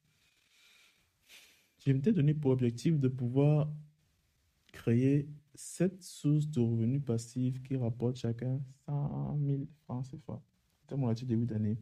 Je 1.87 1.93
m'étais 1.93 2.13
donné 2.13 2.35
pour 2.35 2.51
objectif 2.51 2.99
de 2.99 3.07
pouvoir 3.07 3.71
créer 4.73 5.29
sept 5.57 6.03
sources 6.03 6.49
de 6.49 6.61
revenus 6.61 7.03
passifs 7.05 7.63
qui 7.63 7.77
rapportent 7.77 8.17
chacun 8.17 8.61
100 8.87 9.39
000 9.45 9.63
francs 9.85 10.07
CFA. 10.11 10.43
C'était 10.81 10.97
mon 10.97 11.09
activité 11.09 11.35
début 11.35 11.47
d'année. 11.47 11.79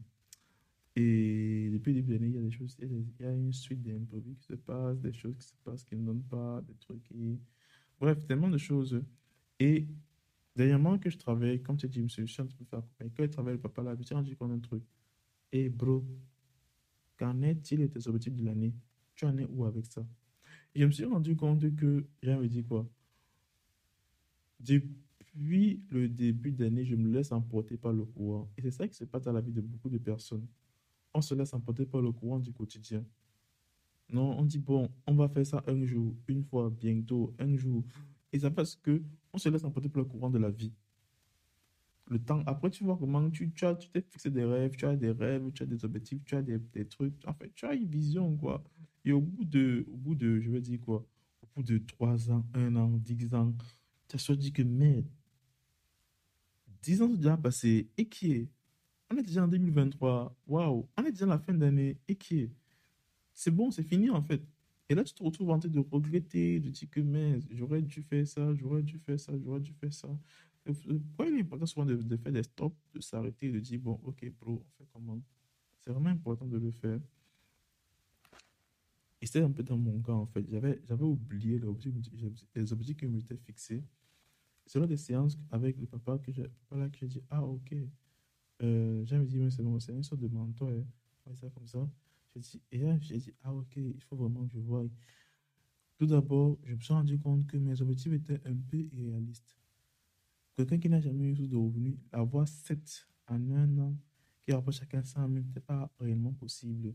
Et 0.97 1.71
depuis 1.73 1.93
le 1.93 2.03
début 2.03 2.13
d'année, 2.13 2.29
il 2.29 2.35
y 2.35 2.39
a 2.39 2.43
des 2.43 2.51
choses, 2.51 2.77
il 2.81 3.05
y 3.21 3.25
a, 3.25 3.33
une 3.33 3.53
suite 3.53 3.83
d'imprévus 3.83 4.37
qui 4.37 4.45
se 4.45 4.55
passent, 4.55 5.01
des 5.01 5.13
choses 5.13 5.37
qui 5.37 5.47
se 5.47 5.55
passent 5.65 5.85
qui 5.85 5.97
ne 5.97 6.07
donnent 6.07 6.23
pas, 6.23 6.63
des 6.63 6.75
trucs 6.75 7.03
qui. 7.03 7.41
Bref, 7.99 8.25
tellement 8.27 8.49
de 8.49 8.59
choses. 8.59 9.03
Et 9.59 9.89
dernièrement 10.55 10.99
que 10.99 11.11
je 11.11 11.19
travaille, 11.19 11.61
comme 11.63 11.77
tu 11.77 11.89
dis, 11.89 12.01
monsieur, 12.01 12.25
je 12.27 12.33
suis 12.33 12.43
en 12.43 12.47
train 12.47 12.57
de 12.61 12.69
faire 12.69 12.79
accompagner. 12.79 13.11
Quand 13.17 13.25
je 13.25 13.31
travaille, 13.31 13.55
le 13.55 13.61
papa 13.61 13.83
là, 13.83 13.95
je 13.95 13.99
me 13.99 14.03
suis 14.05 14.15
rendu 14.15 14.37
compte 14.37 14.51
d'un 14.51 14.61
truc. 14.61 14.85
Et 15.53 15.69
bro, 15.69 16.05
qu'en 17.17 17.43
est-il 17.43 17.81
de 17.81 17.87
tes 17.87 18.09
objectifs 18.09 18.35
de 18.35 18.45
l'année? 18.45 18.75
Tu 19.17 19.25
en 19.25 19.37
es 19.37 19.47
où 19.47 19.65
avec 19.65 19.87
ça? 19.87 20.07
Et 20.75 20.81
je 20.81 20.87
me 20.87 20.93
suis 20.93 21.05
rendu 21.05 21.37
compte 21.37 21.75
que, 21.75 22.07
j'ai 22.23 22.37
me 22.37 22.49
dit 22.49 22.65
quoi? 22.65 22.89
Depuis 24.65 25.83
le 25.91 26.09
début 26.09 26.53
d'année, 26.53 26.85
je 26.85 26.95
me 26.95 27.13
laisse 27.13 27.33
emporter 27.33 27.77
par 27.77 27.93
le 27.93 28.05
courant. 28.05 28.51
Et 28.57 28.63
c'est 28.63 28.71
ça 28.71 28.89
qui 28.89 28.97
se 28.97 29.05
passe 29.05 29.23
dans 29.23 29.33
la 29.33 29.41
vie 29.41 29.53
de 29.53 29.61
beaucoup 29.61 29.91
de 29.91 29.99
personnes 29.99 30.47
on 31.15 31.23
se 31.23 31.35
laisse 31.35 31.55
emporter 31.55 31.87
par 31.87 32.03
le 32.03 32.13
courant 32.13 32.41
du 32.41 32.53
quotidien. 32.53 33.05
Non, 34.11 34.37
on 34.39 34.45
dit, 34.45 34.59
bon, 34.59 34.91
on 35.07 35.15
va 35.15 35.29
faire 35.29 35.47
ça 35.47 35.63
un 35.67 35.85
jour, 35.87 36.15
une 36.29 36.43
fois, 36.43 36.71
bientôt, 36.71 37.35
un 37.39 37.57
jour. 37.57 37.85
Et 38.33 38.41
ça 38.41 38.51
parce 38.51 38.75
que 38.75 39.03
on 39.33 39.39
se 39.39 39.49
laisse 39.49 39.65
emporter 39.65 39.89
par 39.89 40.03
le 40.03 40.09
courant 40.09 40.29
de 40.29 40.39
la 40.39 40.51
vie. 40.51 40.73
Le 42.09 42.19
temps, 42.19 42.43
après, 42.45 42.69
tu 42.69 42.85
vois 42.85 42.99
comment 42.99 43.31
tu, 43.31 43.51
t'es 43.51 44.03
fixé 44.11 44.31
des 44.31 44.45
rêves, 44.45 44.73
tu 44.77 44.85
as 44.85 44.95
des 44.95 45.13
rêves, 45.13 45.51
tu 45.55 45.63
as 45.63 45.67
des 45.67 45.85
objectifs, 45.85 46.23
tu 46.25 46.35
as 46.35 46.43
des, 46.43 46.87
trucs. 46.87 47.15
En 47.27 47.33
fait, 47.33 47.51
tu 47.55 47.65
as 47.65 47.75
une 47.75 47.87
vision, 47.87 48.37
quoi. 48.37 48.63
Et 49.07 49.13
au 49.13 49.23
bout 49.23 49.45
de, 49.45 49.87
au 49.91 49.97
bout 49.97 50.15
de, 50.15 50.39
je 50.41 50.51
veux 50.51 50.61
dire 50.61 50.81
quoi, 50.81 51.07
au 51.43 51.47
bout 51.55 51.63
de 51.63 51.79
trois 51.79 52.31
ans, 52.31 52.45
un 52.53 52.77
an, 52.77 52.91
dix 52.99 53.33
ans, 53.35 53.55
as 54.17 54.19
soit 54.19 54.37
dit 54.37 54.53
que, 54.53 54.63
merde, 54.63 55.07
dix 56.83 57.03
ans 57.03 57.09
sont 57.09 57.15
déjà 57.15 57.37
passés 57.37 57.89
et 57.97 58.07
qui 58.07 58.33
est? 58.33 58.49
On 59.11 59.17
est 59.17 59.23
déjà 59.23 59.45
en 59.45 59.49
2023. 59.49 60.35
Waouh, 60.47 60.89
on 60.97 61.05
est 61.05 61.11
déjà 61.11 61.25
à 61.25 61.29
la 61.29 61.39
fin 61.39 61.55
d'année. 61.55 61.99
Et 62.09 62.17
qui 62.17 62.41
est? 62.41 62.51
C'est 63.33 63.51
bon, 63.51 63.71
c'est 63.71 63.83
fini 63.83 64.11
en 64.11 64.23
fait. 64.23 64.43
Et 64.89 64.95
là, 64.95 65.03
tu 65.03 65.15
te 65.15 65.23
retrouves 65.23 65.51
en 65.51 65.59
train 65.59 65.69
de 65.69 65.79
regretter, 65.79 66.61
de 66.61 66.69
dire 66.71 66.91
que 66.91 67.01
mais 67.01 67.41
j'aurais 67.51 67.83
dû 67.83 68.03
faire 68.03 68.27
ça, 68.27 68.55
j'aurais 68.55 68.83
dû 68.83 68.99
faire 68.99 69.19
ça, 69.19 69.33
j'aurais 69.39 69.61
dû 69.61 69.73
faire 69.73 69.93
ça. 69.93 70.09
Pourquoi 70.65 71.27
il 71.27 71.37
est 71.37 71.41
important 71.41 71.67
souvent 71.67 71.87
de, 71.87 72.17
faire 72.17 72.33
des 72.33 72.43
stops, 72.43 72.77
de 72.95 73.01
s'arrêter, 73.01 73.51
de 73.51 73.61
dire 73.61 73.81
bon, 73.81 74.01
ok, 74.05 74.33
bro, 74.41 74.65
on 74.65 74.71
fait 74.79 74.89
comment? 74.93 75.21
C'est 75.81 75.91
vraiment 75.91 76.11
important 76.11 76.47
de 76.47 76.59
le 76.59 76.71
faire. 76.71 77.01
Et 79.21 79.27
c'est 79.27 79.41
un 79.41 79.51
peu 79.51 79.63
dans 79.63 79.79
mon 79.79 80.01
cas 80.03 80.13
en 80.13 80.27
fait. 80.27 80.45
J'avais, 80.51 80.79
oublié 81.01 81.59
les 81.59 81.67
objectifs 81.67 82.97
que 82.97 83.07
je 83.07 83.13
m'étais 83.13 83.37
fixés. 83.37 83.83
C'est 84.67 84.81
là 84.81 84.87
des 84.87 84.97
séances 84.97 85.39
avec 85.51 85.79
le 85.79 85.87
papa 85.87 86.19
que 86.19 86.33
j'ai, 86.33 86.51
que 86.71 87.05
dit 87.07 87.23
ah 87.31 87.45
ok, 87.45 87.75
euh, 88.63 89.05
j'ai 89.05 89.19
dit, 89.25 89.39
mais 89.39 89.51
c'est 89.51 89.63
bon, 89.63 89.79
c'est 89.81 89.93
une 89.93 90.03
sorte 90.03 90.21
de 90.21 90.29
mentor. 90.29 90.71
Hein. 90.71 91.35
ça 91.35 91.51
comme 91.51 91.67
ça. 91.67 91.89
J'ai 92.35 92.41
dit, 92.41 92.63
et 92.73 92.79
là, 92.79 92.99
j'ai 92.99 93.19
dit, 93.19 93.33
ah 93.43 93.55
ok, 93.55 93.77
il 93.77 94.03
faut 94.03 94.17
vraiment 94.17 94.47
que 94.47 94.53
je 94.55 94.59
voie. 94.59 94.85
Tout 95.97 96.07
d'abord, 96.07 96.59
je 96.65 96.75
me 96.75 96.81
suis 96.81 96.93
rendu 96.93 97.19
compte 97.19 97.47
que 97.47 97.57
mes 97.57 97.81
objectifs 97.81 98.13
étaient 98.13 98.41
un 98.47 98.57
peu 98.57 98.79
irréalistes. 98.93 99.57
Quelqu'un 100.57 100.79
qui 100.79 100.89
n'a 100.89 101.01
jamais 101.01 101.25
eu 101.25 101.49
de 101.49 101.57
revenus, 101.57 101.97
avoir 102.13 102.47
7 102.49 103.09
en 103.29 103.51
un 103.51 103.79
an, 103.79 103.97
qui 104.43 104.53
rapporte 104.53 104.77
chacun 104.77 105.03
100 105.03 105.29
000, 105.29 105.45
n'était 105.45 105.61
pas 105.61 105.91
réellement 105.99 106.33
possible. 106.33 106.95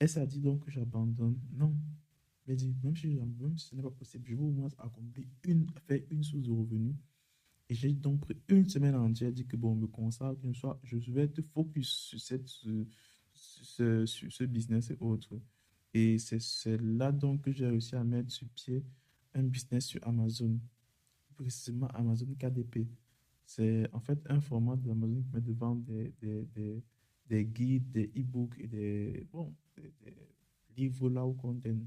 Et 0.00 0.06
ça 0.06 0.26
dit 0.26 0.40
donc 0.40 0.64
que 0.64 0.70
j'abandonne? 0.70 1.38
Non. 1.52 1.74
Mais 2.48 2.56
dit, 2.56 2.74
même 2.82 2.96
si, 2.96 3.06
même 3.06 3.56
si 3.56 3.68
ce 3.68 3.76
n'est 3.76 3.82
pas 3.82 3.90
possible, 3.90 4.26
je 4.26 4.34
veux 4.34 4.42
au 4.42 4.50
moins 4.50 4.70
accomplir 4.78 5.26
une, 5.44 5.66
faire 5.86 6.00
une 6.10 6.24
source 6.24 6.42
de 6.42 6.50
revenus 6.50 6.96
et 7.68 7.74
j'ai 7.74 7.92
donc 7.92 8.20
pris 8.20 8.36
une 8.48 8.68
semaine 8.68 8.94
entière, 8.94 9.30
dit 9.30 9.46
que 9.46 9.56
bon, 9.56 9.74
me 9.74 9.86
consacre, 9.86 10.38
une 10.42 10.54
soir, 10.54 10.78
je 10.82 10.96
vais 11.12 11.24
être 11.24 11.42
focus 11.42 11.88
sur, 11.88 12.20
cette, 12.20 12.48
ce, 13.34 14.06
sur 14.06 14.32
ce 14.32 14.44
business 14.44 14.90
et 14.90 14.96
autres. 15.00 15.38
Et 15.92 16.18
c'est 16.18 16.80
là 16.80 17.12
donc 17.12 17.42
que 17.42 17.52
j'ai 17.52 17.66
réussi 17.66 17.94
à 17.94 18.04
mettre 18.04 18.30
sur 18.30 18.48
pied 18.48 18.82
un 19.34 19.42
business 19.42 19.86
sur 19.86 20.06
Amazon, 20.06 20.58
précisément 21.36 21.88
Amazon 21.88 22.34
KDP. 22.38 22.86
C'est 23.44 23.88
en 23.92 24.00
fait 24.00 24.18
un 24.30 24.40
format 24.40 24.76
de 24.76 24.90
Amazon 24.90 25.22
qui 25.22 25.34
met 25.34 25.40
devant 25.40 25.74
des, 25.74 26.14
des, 26.20 26.44
des, 26.54 26.82
des 27.26 27.44
guides, 27.44 27.90
des 27.90 28.10
e-books 28.16 28.58
et 28.58 28.66
des, 28.66 29.26
bon, 29.30 29.54
des, 29.76 29.92
livres 30.76 31.10
là 31.10 31.26
où 31.26 31.34
contiennent. 31.34 31.86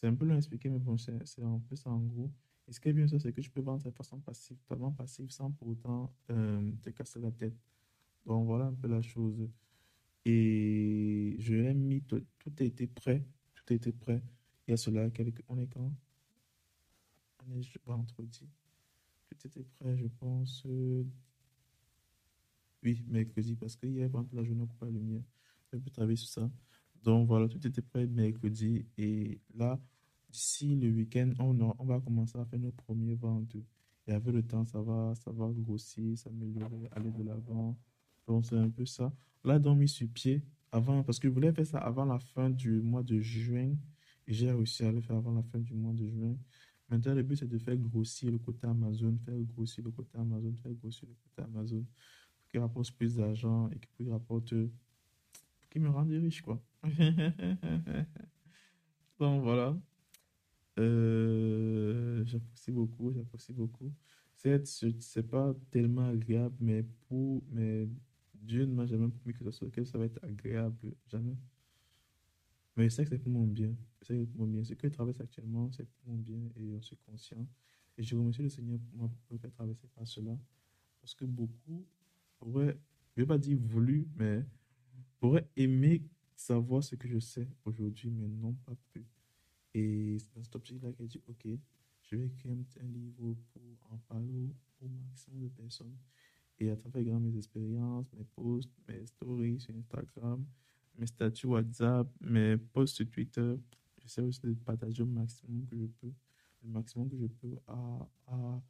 C'est 0.00 0.06
un 0.06 0.14
peu 0.14 0.24
long 0.24 0.36
à 0.36 0.40
mais 0.64 0.78
bon, 0.78 0.96
c'est 0.96 1.12
un 1.42 1.58
peu 1.68 1.74
ça 1.74 1.90
en 1.90 1.98
gros. 1.98 2.30
Et 2.68 2.72
ce 2.72 2.80
qui 2.80 2.88
est 2.88 2.92
bien, 2.92 3.06
c'est 3.08 3.32
que 3.32 3.42
je 3.42 3.50
peux 3.50 3.60
vendre 3.60 3.82
de 3.82 3.90
façon 3.90 4.20
passive, 4.20 4.56
totalement 4.58 4.92
passive, 4.92 5.30
sans 5.30 5.50
pour 5.50 5.68
autant 5.68 6.14
euh, 6.30 6.70
te 6.82 6.90
casser 6.90 7.18
la 7.18 7.32
tête. 7.32 7.56
Donc 8.26 8.46
voilà 8.46 8.66
un 8.66 8.74
peu 8.74 8.88
la 8.88 9.02
chose. 9.02 9.48
Et 10.24 11.36
je 11.38 11.54
l'ai 11.54 11.74
mis, 11.74 12.02
tout, 12.02 12.22
a 12.58 12.62
été 12.62 12.86
prêt. 12.86 13.24
Tout 13.54 13.64
a 13.70 13.74
été 13.74 13.90
prêt. 13.92 14.22
Il 14.66 14.72
y 14.72 14.74
a 14.74 14.76
cela, 14.76 15.10
quelques, 15.10 15.42
on 15.48 15.58
est 15.58 15.66
quand? 15.66 15.92
On 17.46 17.52
est 17.58 17.78
vendredi. 17.86 18.48
Tout 19.30 19.46
était 19.46 19.64
prêt, 19.64 19.96
je 19.96 20.06
pense. 20.06 20.62
Euh, 20.66 21.02
oui, 22.82 23.02
mercredi, 23.08 23.56
parce 23.56 23.74
que 23.76 23.86
hier, 23.86 24.10
pendant 24.10 24.28
la 24.32 24.44
journée, 24.44 24.62
on 24.62 24.66
coupe 24.66 24.82
la 24.82 24.90
lumière. 24.90 25.22
Je 25.72 25.78
peux 25.78 25.90
travailler 25.90 26.16
sur 26.16 26.28
ça. 26.28 26.50
Donc 27.02 27.26
voilà, 27.26 27.48
tout 27.48 27.64
était 27.66 27.82
prêt 27.82 28.06
mercredi. 28.06 28.86
Et 28.96 29.40
là, 29.54 29.78
d'ici 30.30 30.76
le 30.76 30.90
week-end, 30.90 31.32
on, 31.38 31.84
va 31.84 32.00
commencer 32.00 32.38
à 32.38 32.44
faire 32.44 32.58
nos 32.58 32.72
premiers 32.72 33.14
ventes. 33.14 33.56
Et 34.06 34.12
avec 34.12 34.34
le 34.34 34.42
temps, 34.42 34.64
ça 34.64 34.80
va, 34.80 35.14
ça 35.14 35.30
va 35.30 35.50
grossir, 35.52 36.16
s'améliorer, 36.18 36.88
aller 36.92 37.10
de 37.10 37.22
l'avant. 37.22 37.76
Donc, 38.26 38.46
c'est 38.46 38.56
un 38.56 38.70
peu 38.70 38.86
ça. 38.86 39.12
Là, 39.44 39.58
donc, 39.58 39.78
mis 39.78 39.88
sur 39.88 40.08
pied, 40.08 40.42
avant, 40.72 41.02
parce 41.02 41.18
que 41.18 41.28
je 41.28 41.32
voulais 41.32 41.52
faire 41.52 41.66
ça 41.66 41.78
avant 41.78 42.04
la 42.04 42.18
fin 42.18 42.50
du 42.50 42.80
mois 42.80 43.02
de 43.02 43.20
juin. 43.20 43.74
Et 44.26 44.32
j'ai 44.32 44.50
réussi 44.50 44.84
à 44.84 44.92
le 44.92 45.00
faire 45.00 45.16
avant 45.16 45.32
la 45.32 45.42
fin 45.42 45.58
du 45.58 45.74
mois 45.74 45.92
de 45.92 46.06
juin. 46.06 46.36
Maintenant, 46.90 47.14
le 47.14 47.22
but, 47.22 47.36
c'est 47.36 47.48
de 47.48 47.58
faire 47.58 47.76
grossir 47.76 48.30
le 48.30 48.38
côté 48.38 48.66
Amazon, 48.66 49.16
faire 49.24 49.38
grossir 49.42 49.84
le 49.84 49.90
côté 49.90 50.18
Amazon, 50.18 50.54
faire 50.54 50.72
grossir 50.72 51.06
le 51.06 51.14
côté 51.14 51.42
Amazon, 51.42 51.84
pour 52.38 52.48
qu'il 52.48 52.60
rapporte 52.60 52.92
plus 52.92 53.16
d'argent 53.16 53.68
et 53.70 53.78
qu'il 53.78 54.10
rapporte, 54.10 54.54
pour 55.68 55.72
qu'il 55.72 55.82
me 55.82 55.90
rende 55.90 56.10
riche, 56.10 56.40
quoi. 56.42 56.62
Donc, 59.18 59.42
voilà. 59.42 59.76
Euh, 60.78 62.24
j'apprécie 62.24 62.70
beaucoup, 62.70 63.12
j'apprécie 63.12 63.52
beaucoup. 63.52 63.92
C'est, 64.34 64.64
c'est 64.66 65.28
pas 65.28 65.54
tellement 65.70 66.08
agréable, 66.08 66.56
mais 66.60 66.84
pour, 67.08 67.42
mais 67.50 67.88
Dieu 68.34 68.64
ne 68.64 68.72
m'a 68.72 68.86
jamais 68.86 69.08
promis 69.08 69.34
que 69.34 69.50
ça, 69.50 69.66
que 69.66 69.84
ça 69.84 69.98
va 69.98 70.04
être 70.04 70.24
agréable, 70.24 70.94
jamais. 71.06 71.36
Mais 72.76 72.88
c'est 72.88 73.04
pour 73.18 73.32
mon 73.32 73.46
bien. 73.46 73.74
C'est 74.02 74.24
pour 74.26 74.40
mon 74.42 74.46
bien. 74.46 74.62
Ce 74.62 74.72
que 74.74 74.88
je 74.88 74.92
traverse 74.94 75.20
actuellement, 75.20 75.70
c'est 75.72 75.84
pour 75.84 76.12
mon 76.12 76.18
bien 76.18 76.40
et 76.56 76.78
je 76.78 76.86
suis 76.86 76.96
conscient. 76.96 77.44
Et 77.96 78.04
je 78.04 78.14
remercie 78.14 78.42
le 78.42 78.48
Seigneur 78.48 78.78
pour 78.92 79.10
me 79.32 79.38
faire 79.38 79.50
traverser 79.50 79.88
par 79.88 80.06
cela. 80.06 80.38
Parce 81.00 81.14
que 81.14 81.24
beaucoup 81.24 81.84
auraient, 82.40 82.78
je 83.16 83.22
ne 83.22 83.24
vais 83.24 83.26
pas 83.26 83.38
dire 83.38 83.58
voulu, 83.58 84.06
mais 84.14 84.44
auraient 85.20 85.48
aimé 85.56 86.02
savoir 86.34 86.82
ce 86.82 86.94
que 86.94 87.08
je 87.08 87.18
sais 87.18 87.48
aujourd'hui, 87.64 88.10
mais 88.10 88.28
non 88.28 88.54
pas 88.64 88.74
pu. 88.92 89.04
Et 89.74 90.16
c'est 90.18 90.34
dans 90.34 90.42
cet 90.42 90.56
objectif-là 90.56 90.92
qu'elle 90.92 91.08
dit, 91.08 91.20
OK, 91.28 91.46
je 92.02 92.16
vais 92.16 92.26
écrire 92.26 92.52
un, 92.52 92.86
livre 92.86 93.36
pour 93.52 93.62
en 93.90 93.98
parler 93.98 94.50
au, 94.80 94.88
maximum 94.88 95.42
de 95.42 95.48
personnes. 95.48 95.96
Et 96.58 96.70
à 96.70 96.76
travers 96.76 97.20
mes 97.20 97.36
expériences, 97.36 98.06
mes 98.12 98.24
posts, 98.24 98.72
mes 98.88 99.06
stories 99.06 99.60
sur 99.60 99.74
Instagram, 99.76 100.44
mes 100.96 101.06
statuts 101.06 101.46
WhatsApp, 101.46 102.08
mes 102.20 102.56
posts 102.56 102.96
sur 102.96 103.10
Twitter, 103.10 103.54
j'essaie 104.00 104.22
aussi 104.22 104.40
de 104.42 104.54
partager 104.54 105.02
au 105.02 105.06
maximum 105.06 105.66
que 105.66 105.76
je 105.76 105.86
peux, 105.86 106.12
le 106.62 106.70
maximum 106.70 107.08
que 107.08 107.16
je 107.16 107.26
peux 107.26 107.56
à, 107.66 108.08
à, 108.26 108.62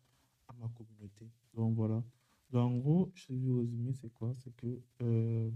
à 0.48 0.52
ma 0.54 0.68
communauté. 0.68 1.30
Donc 1.54 1.74
voilà. 1.74 2.02
Donc 2.50 2.62
en 2.62 2.76
gros, 2.78 3.12
je 3.14 3.32
vais 3.32 3.38
vous 3.38 3.58
résumer, 3.58 3.92
c'est 3.92 4.12
quoi? 4.12 4.32
C'est 4.34 4.54
que 4.56 4.80
euh, 5.02 5.50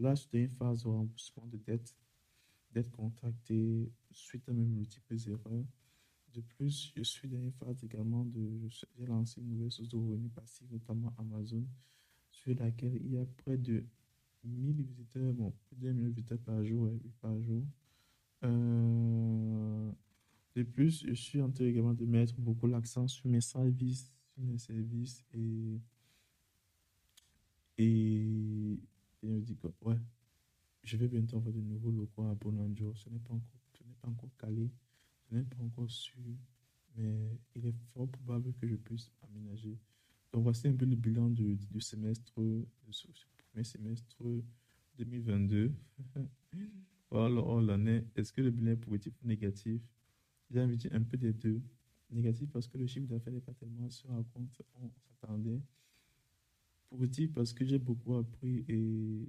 là, 0.00 0.14
je 0.14 0.22
suis 0.22 0.30
dans 0.32 0.38
une 0.38 0.48
phase 0.48 0.82
de 0.82 0.88
remboursement 0.88 1.46
de 1.46 1.58
dette 1.58 1.94
d'être 2.72 2.90
contacté 2.90 3.90
suite 4.12 4.48
à 4.48 4.52
mes 4.52 4.64
multiples 4.64 5.16
erreurs. 5.28 5.64
De 6.32 6.40
plus, 6.40 6.92
je 6.96 7.02
suis 7.02 7.28
dans 7.28 7.40
une 7.40 7.52
phase 7.52 7.82
également 7.82 8.24
de. 8.24 8.68
J'ai 8.68 9.06
lancé 9.06 9.40
une 9.40 9.48
nouvelle 9.48 9.72
source 9.72 9.88
de 9.88 9.96
revenus 9.96 10.32
passifs, 10.32 10.70
notamment 10.70 11.12
Amazon, 11.18 11.66
sur 12.30 12.54
laquelle 12.54 12.96
il 12.96 13.12
y 13.12 13.18
a 13.18 13.24
près 13.24 13.58
de 13.58 13.84
1000 14.44 14.82
visiteurs, 14.82 15.32
bon, 15.32 15.52
plus 15.66 15.76
de 15.76 15.92
1000 15.92 16.08
visiteurs 16.10 16.38
par 16.38 16.64
jour, 16.64 16.88
par 17.20 17.40
jour. 17.42 17.64
Euh, 18.44 19.92
de 20.54 20.62
plus, 20.62 21.04
je 21.06 21.14
suis 21.14 21.40
en 21.42 21.50
train 21.50 21.64
également 21.64 21.94
de 21.94 22.04
mettre 22.04 22.34
beaucoup 22.38 22.66
l'accent 22.66 23.08
sur 23.08 23.28
mes 23.28 23.40
services, 23.40 24.12
sur 24.32 24.42
mes 24.42 24.58
services 24.58 25.24
et. 25.32 25.80
Et. 27.78 28.78
Je 29.22 29.28
me 29.28 29.40
dis 29.40 29.56
que, 29.56 29.68
ouais, 29.82 29.98
je 30.82 30.96
vais 30.96 31.08
bientôt 31.08 31.36
avoir 31.36 31.52
de 31.52 31.60
nouveaux 31.60 31.90
locaux 31.90 32.24
à 32.24 32.34
Bonanjo. 32.34 32.94
Ce 32.94 33.08
n'est 33.08 33.18
pas 33.18 33.34
encore, 33.34 33.60
ce 33.74 33.82
pas 34.00 34.08
encore 34.08 34.30
calé, 34.38 34.70
ce 35.28 35.34
n'est 35.34 35.44
pas 35.44 35.62
encore 35.62 35.90
sûr. 35.90 36.22
mais 36.96 37.38
il 37.54 37.66
est 37.66 37.74
fort 37.92 38.08
probable 38.08 38.52
que 38.54 38.66
je 38.66 38.76
puisse 38.76 39.10
aménager. 39.22 39.78
Donc 40.32 40.44
voici 40.44 40.68
un 40.68 40.74
peu 40.74 40.84
le 40.84 40.96
bilan 40.96 41.28
du, 41.28 41.56
du 41.56 41.80
semestre, 41.80 42.32
ce 42.90 43.06
premier 43.50 43.64
semestre 43.64 44.16
2022. 44.96 45.72
voilà 47.10 47.40
oh, 47.40 47.60
l'année. 47.60 48.04
Est-ce 48.16 48.32
que 48.32 48.40
le 48.40 48.50
bilan 48.50 48.72
est 48.72 48.76
positif 48.76 49.12
ou 49.22 49.26
négatif? 49.26 49.82
J'ai 50.50 50.60
envie 50.60 50.76
de 50.76 50.80
dire 50.80 50.94
un 50.94 51.02
peu 51.02 51.16
des 51.16 51.32
deux. 51.32 51.60
Négatif 52.10 52.50
parce 52.50 52.66
que 52.66 52.76
le 52.76 52.86
chiffre 52.86 53.06
d'affaires 53.06 53.32
n'est 53.32 53.40
pas 53.40 53.54
tellement 53.54 53.88
sur 53.88 54.10
à 54.12 54.22
compte 54.32 54.60
on 54.74 54.90
s'attendait. 54.98 55.60
Positif 56.90 57.32
parce 57.32 57.52
que 57.52 57.64
j'ai 57.64 57.78
beaucoup 57.78 58.16
appris 58.16 58.64
et 58.68 59.28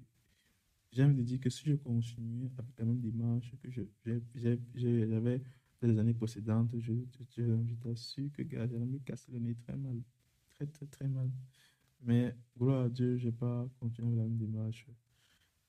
j'ai 0.91 1.03
envie 1.03 1.15
de 1.15 1.23
dire 1.23 1.39
que 1.39 1.49
si 1.49 1.63
je 1.65 1.75
continue 1.75 2.49
avec 2.57 2.77
la 2.77 2.85
même 2.85 2.99
démarche 2.99 3.55
que 3.61 3.69
j'avais 3.69 5.41
dans 5.81 5.87
les 5.87 5.97
années 5.99 6.13
précédentes, 6.13 6.71
je, 6.79 6.93
je, 7.29 7.43
je 7.65 7.75
t'assure 7.75 8.31
que 8.33 8.43
j'allais 8.49 8.85
me 8.85 8.99
casser 8.99 9.31
le 9.31 9.39
nez 9.39 9.55
très 9.55 9.75
mal. 9.75 10.01
Très, 10.49 10.67
très, 10.67 10.85
très 10.85 11.07
mal. 11.07 11.29
Mais 12.01 12.35
gloire 12.57 12.85
à 12.85 12.89
Dieu, 12.89 13.17
je 13.17 13.27
n'ai 13.27 13.31
pas 13.31 13.67
continué 13.79 14.07
avec 14.09 14.17
la 14.19 14.23
même 14.23 14.37
démarche. 14.37 14.87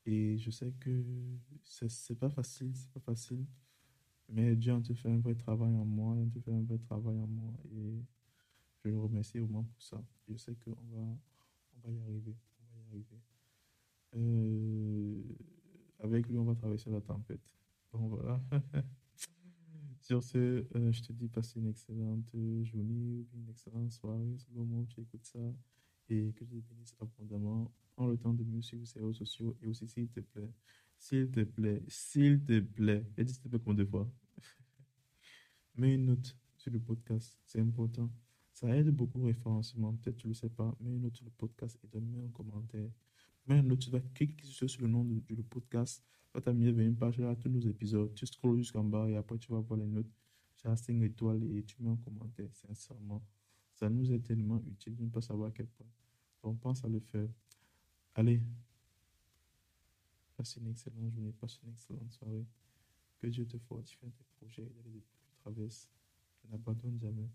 Et 0.04 0.36
je 0.38 0.50
sais 0.50 0.72
que 0.80 1.04
c'est 1.64 2.18
pas 2.18 2.30
facile, 2.30 2.72
c'est 2.74 2.90
pas 2.90 3.00
facile. 3.00 3.44
Mais 4.28 4.56
Dieu 4.56 4.72
a 4.72 4.94
fait 4.94 5.10
un 5.10 5.18
vrai 5.18 5.34
travail 5.34 5.74
en 5.76 5.84
moi, 5.84 6.16
il 6.18 6.38
a 6.38 6.40
fait 6.40 6.52
un 6.52 6.62
vrai 6.62 6.78
travail 6.78 7.18
en 7.18 7.26
moi. 7.26 7.52
Et 7.70 8.02
je 8.84 8.88
le 8.88 8.98
remercie 8.98 9.38
au 9.40 9.46
moins 9.46 9.62
pour 9.62 9.82
ça. 9.82 10.02
Je 10.28 10.36
sais 10.36 10.54
qu'on 10.56 10.72
va, 10.72 11.16
va 11.82 11.90
y 11.90 12.00
arriver. 12.00 12.36
On 12.60 12.74
va 12.74 12.80
y 12.80 12.88
arriver. 12.88 13.20
Euh, 14.14 15.22
avec 16.00 16.28
lui, 16.28 16.38
on 16.38 16.44
va 16.44 16.54
traverser 16.54 16.90
la 16.90 17.00
tempête. 17.00 17.54
Bon, 17.92 18.08
voilà. 18.08 18.40
Sur 20.00 20.22
ce, 20.22 20.66
euh, 20.74 20.92
je 20.92 21.02
te 21.02 21.12
dis, 21.12 21.28
passe 21.28 21.54
une 21.54 21.68
excellente 21.68 22.34
journée, 22.64 23.26
une 23.32 23.48
excellente 23.48 23.92
soirée, 23.92 24.36
le 24.50 24.58
moment 24.58 24.80
où 24.80 24.86
tu 24.86 25.00
écoutes 25.00 25.24
ça, 25.24 25.38
et 26.08 26.32
que 26.32 26.44
je 26.44 26.56
te 26.56 26.60
bénisse 26.60 26.94
abondamment. 27.00 27.72
Prends 27.94 28.08
le 28.08 28.16
temps 28.16 28.32
de 28.32 28.42
me 28.42 28.60
suivre 28.60 28.84
sur 28.86 28.98
les 28.98 29.06
réseaux 29.06 29.24
sociaux, 29.24 29.56
et 29.62 29.68
aussi, 29.68 29.86
s'il 29.86 30.08
te 30.08 30.20
plaît, 30.20 30.50
s'il 30.98 31.30
te 31.30 31.44
plaît, 31.44 31.82
s'il 31.86 32.42
te 32.44 32.60
plaît, 32.60 33.06
et 33.16 33.24
dis 33.24 33.32
s'il 33.32 33.42
te 33.42 33.48
plaît 33.48 33.60
comme 33.60 33.76
deux 33.76 33.86
fois, 33.86 34.10
mets 35.76 35.94
une 35.94 36.06
note 36.06 36.36
sur 36.56 36.72
le 36.72 36.80
podcast, 36.80 37.38
c'est 37.44 37.60
important. 37.60 38.10
Ça 38.52 38.68
aide 38.76 38.90
beaucoup 38.90 39.20
au 39.20 39.24
référencement, 39.24 39.94
peut-être 39.94 40.16
tu 40.16 40.26
ne 40.26 40.32
le 40.32 40.34
sais 40.34 40.50
pas, 40.50 40.76
mets 40.80 40.90
une 40.94 41.02
note 41.02 41.16
sur 41.16 41.24
le 41.24 41.30
podcast 41.30 41.78
et 41.82 41.86
donne-moi 41.86 42.24
un 42.24 42.30
commentaire. 42.30 42.90
Mais 43.46 43.56
un 43.56 43.76
tu 43.76 43.90
vas 43.90 44.00
cliquer 44.00 44.44
sur 44.46 44.82
le 44.82 44.88
nom 44.88 45.04
du 45.04 45.20
podcast. 45.42 46.04
Tu 46.26 46.30
vas 46.34 46.40
t'amener 46.40 46.70
vers 46.70 46.86
une 46.86 46.96
page 46.96 47.18
là, 47.18 47.34
tous 47.34 47.48
nos 47.48 47.60
épisodes. 47.60 48.14
Tu 48.14 48.26
scrolls 48.26 48.58
jusqu'en 48.58 48.84
bas 48.84 49.08
et 49.08 49.16
après 49.16 49.38
tu 49.38 49.50
vas 49.50 49.60
voir 49.60 49.78
les 49.78 49.86
notes. 49.86 50.10
As 50.64 50.76
5 50.76 51.02
étoiles 51.02 51.42
et 51.56 51.64
tu 51.64 51.82
mets 51.82 51.90
un 51.90 51.96
commentaire, 51.96 52.54
sincèrement. 52.54 53.20
Ça 53.74 53.90
nous 53.90 54.12
est 54.12 54.20
tellement 54.20 54.62
utile 54.64 54.94
de 54.94 55.02
ne 55.02 55.10
pas 55.10 55.20
savoir 55.20 55.48
à 55.48 55.50
quel 55.50 55.66
point. 55.66 55.88
Donc 56.42 56.60
pense 56.60 56.84
à 56.84 56.88
le 56.88 57.00
faire. 57.00 57.28
Allez. 58.14 58.40
Passe 60.36 60.56
une 60.56 60.68
excellente 60.68 61.10
journée, 61.10 61.32
passe 61.32 61.58
une 61.62 61.70
excellente 61.70 62.12
soirée. 62.12 62.46
Que 63.18 63.26
Dieu 63.26 63.44
te 63.46 63.58
fortifie 63.58 63.98
dans 64.02 64.10
tes 64.10 64.24
projets 64.36 64.62
et 64.62 64.82
les 64.84 64.96
épreuves 64.96 65.18
que 65.18 65.30
tu 65.30 65.36
traverses. 65.40 65.88
N'abandonne 66.48 66.98
jamais. 67.00 67.28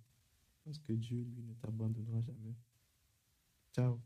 Parce 0.68 0.80
que 0.80 0.92
Dieu, 0.92 1.26
lui, 1.34 1.44
ne 1.48 1.54
t'abandonnera 1.62 2.20
jamais. 2.20 2.54
Ciao. 3.74 4.02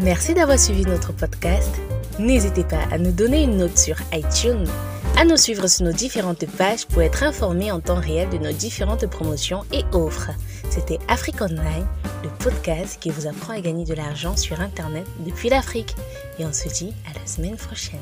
Merci 0.00 0.32
d'avoir 0.32 0.60
suivi 0.60 0.82
notre 0.82 1.12
podcast. 1.12 1.74
N'hésitez 2.20 2.62
pas 2.62 2.84
à 2.92 2.98
nous 2.98 3.10
donner 3.10 3.42
une 3.42 3.56
note 3.56 3.76
sur 3.76 3.96
iTunes, 4.12 4.68
à 5.16 5.24
nous 5.24 5.36
suivre 5.36 5.66
sur 5.66 5.86
nos 5.86 5.92
différentes 5.92 6.46
pages 6.56 6.86
pour 6.86 7.02
être 7.02 7.24
informé 7.24 7.72
en 7.72 7.80
temps 7.80 8.00
réel 8.00 8.30
de 8.30 8.38
nos 8.38 8.52
différentes 8.52 9.08
promotions 9.08 9.64
et 9.72 9.82
offres. 9.92 10.30
C'était 10.70 11.00
Afrique 11.08 11.40
Online, 11.40 11.88
le 12.22 12.30
podcast 12.38 13.00
qui 13.00 13.10
vous 13.10 13.26
apprend 13.26 13.54
à 13.54 13.60
gagner 13.60 13.86
de 13.86 13.94
l'argent 13.94 14.36
sur 14.36 14.60
Internet 14.60 15.06
depuis 15.26 15.48
l'Afrique. 15.48 15.96
Et 16.38 16.46
on 16.46 16.52
se 16.52 16.68
dit 16.68 16.94
à 17.10 17.18
la 17.18 17.26
semaine 17.26 17.56
prochaine. 17.56 17.98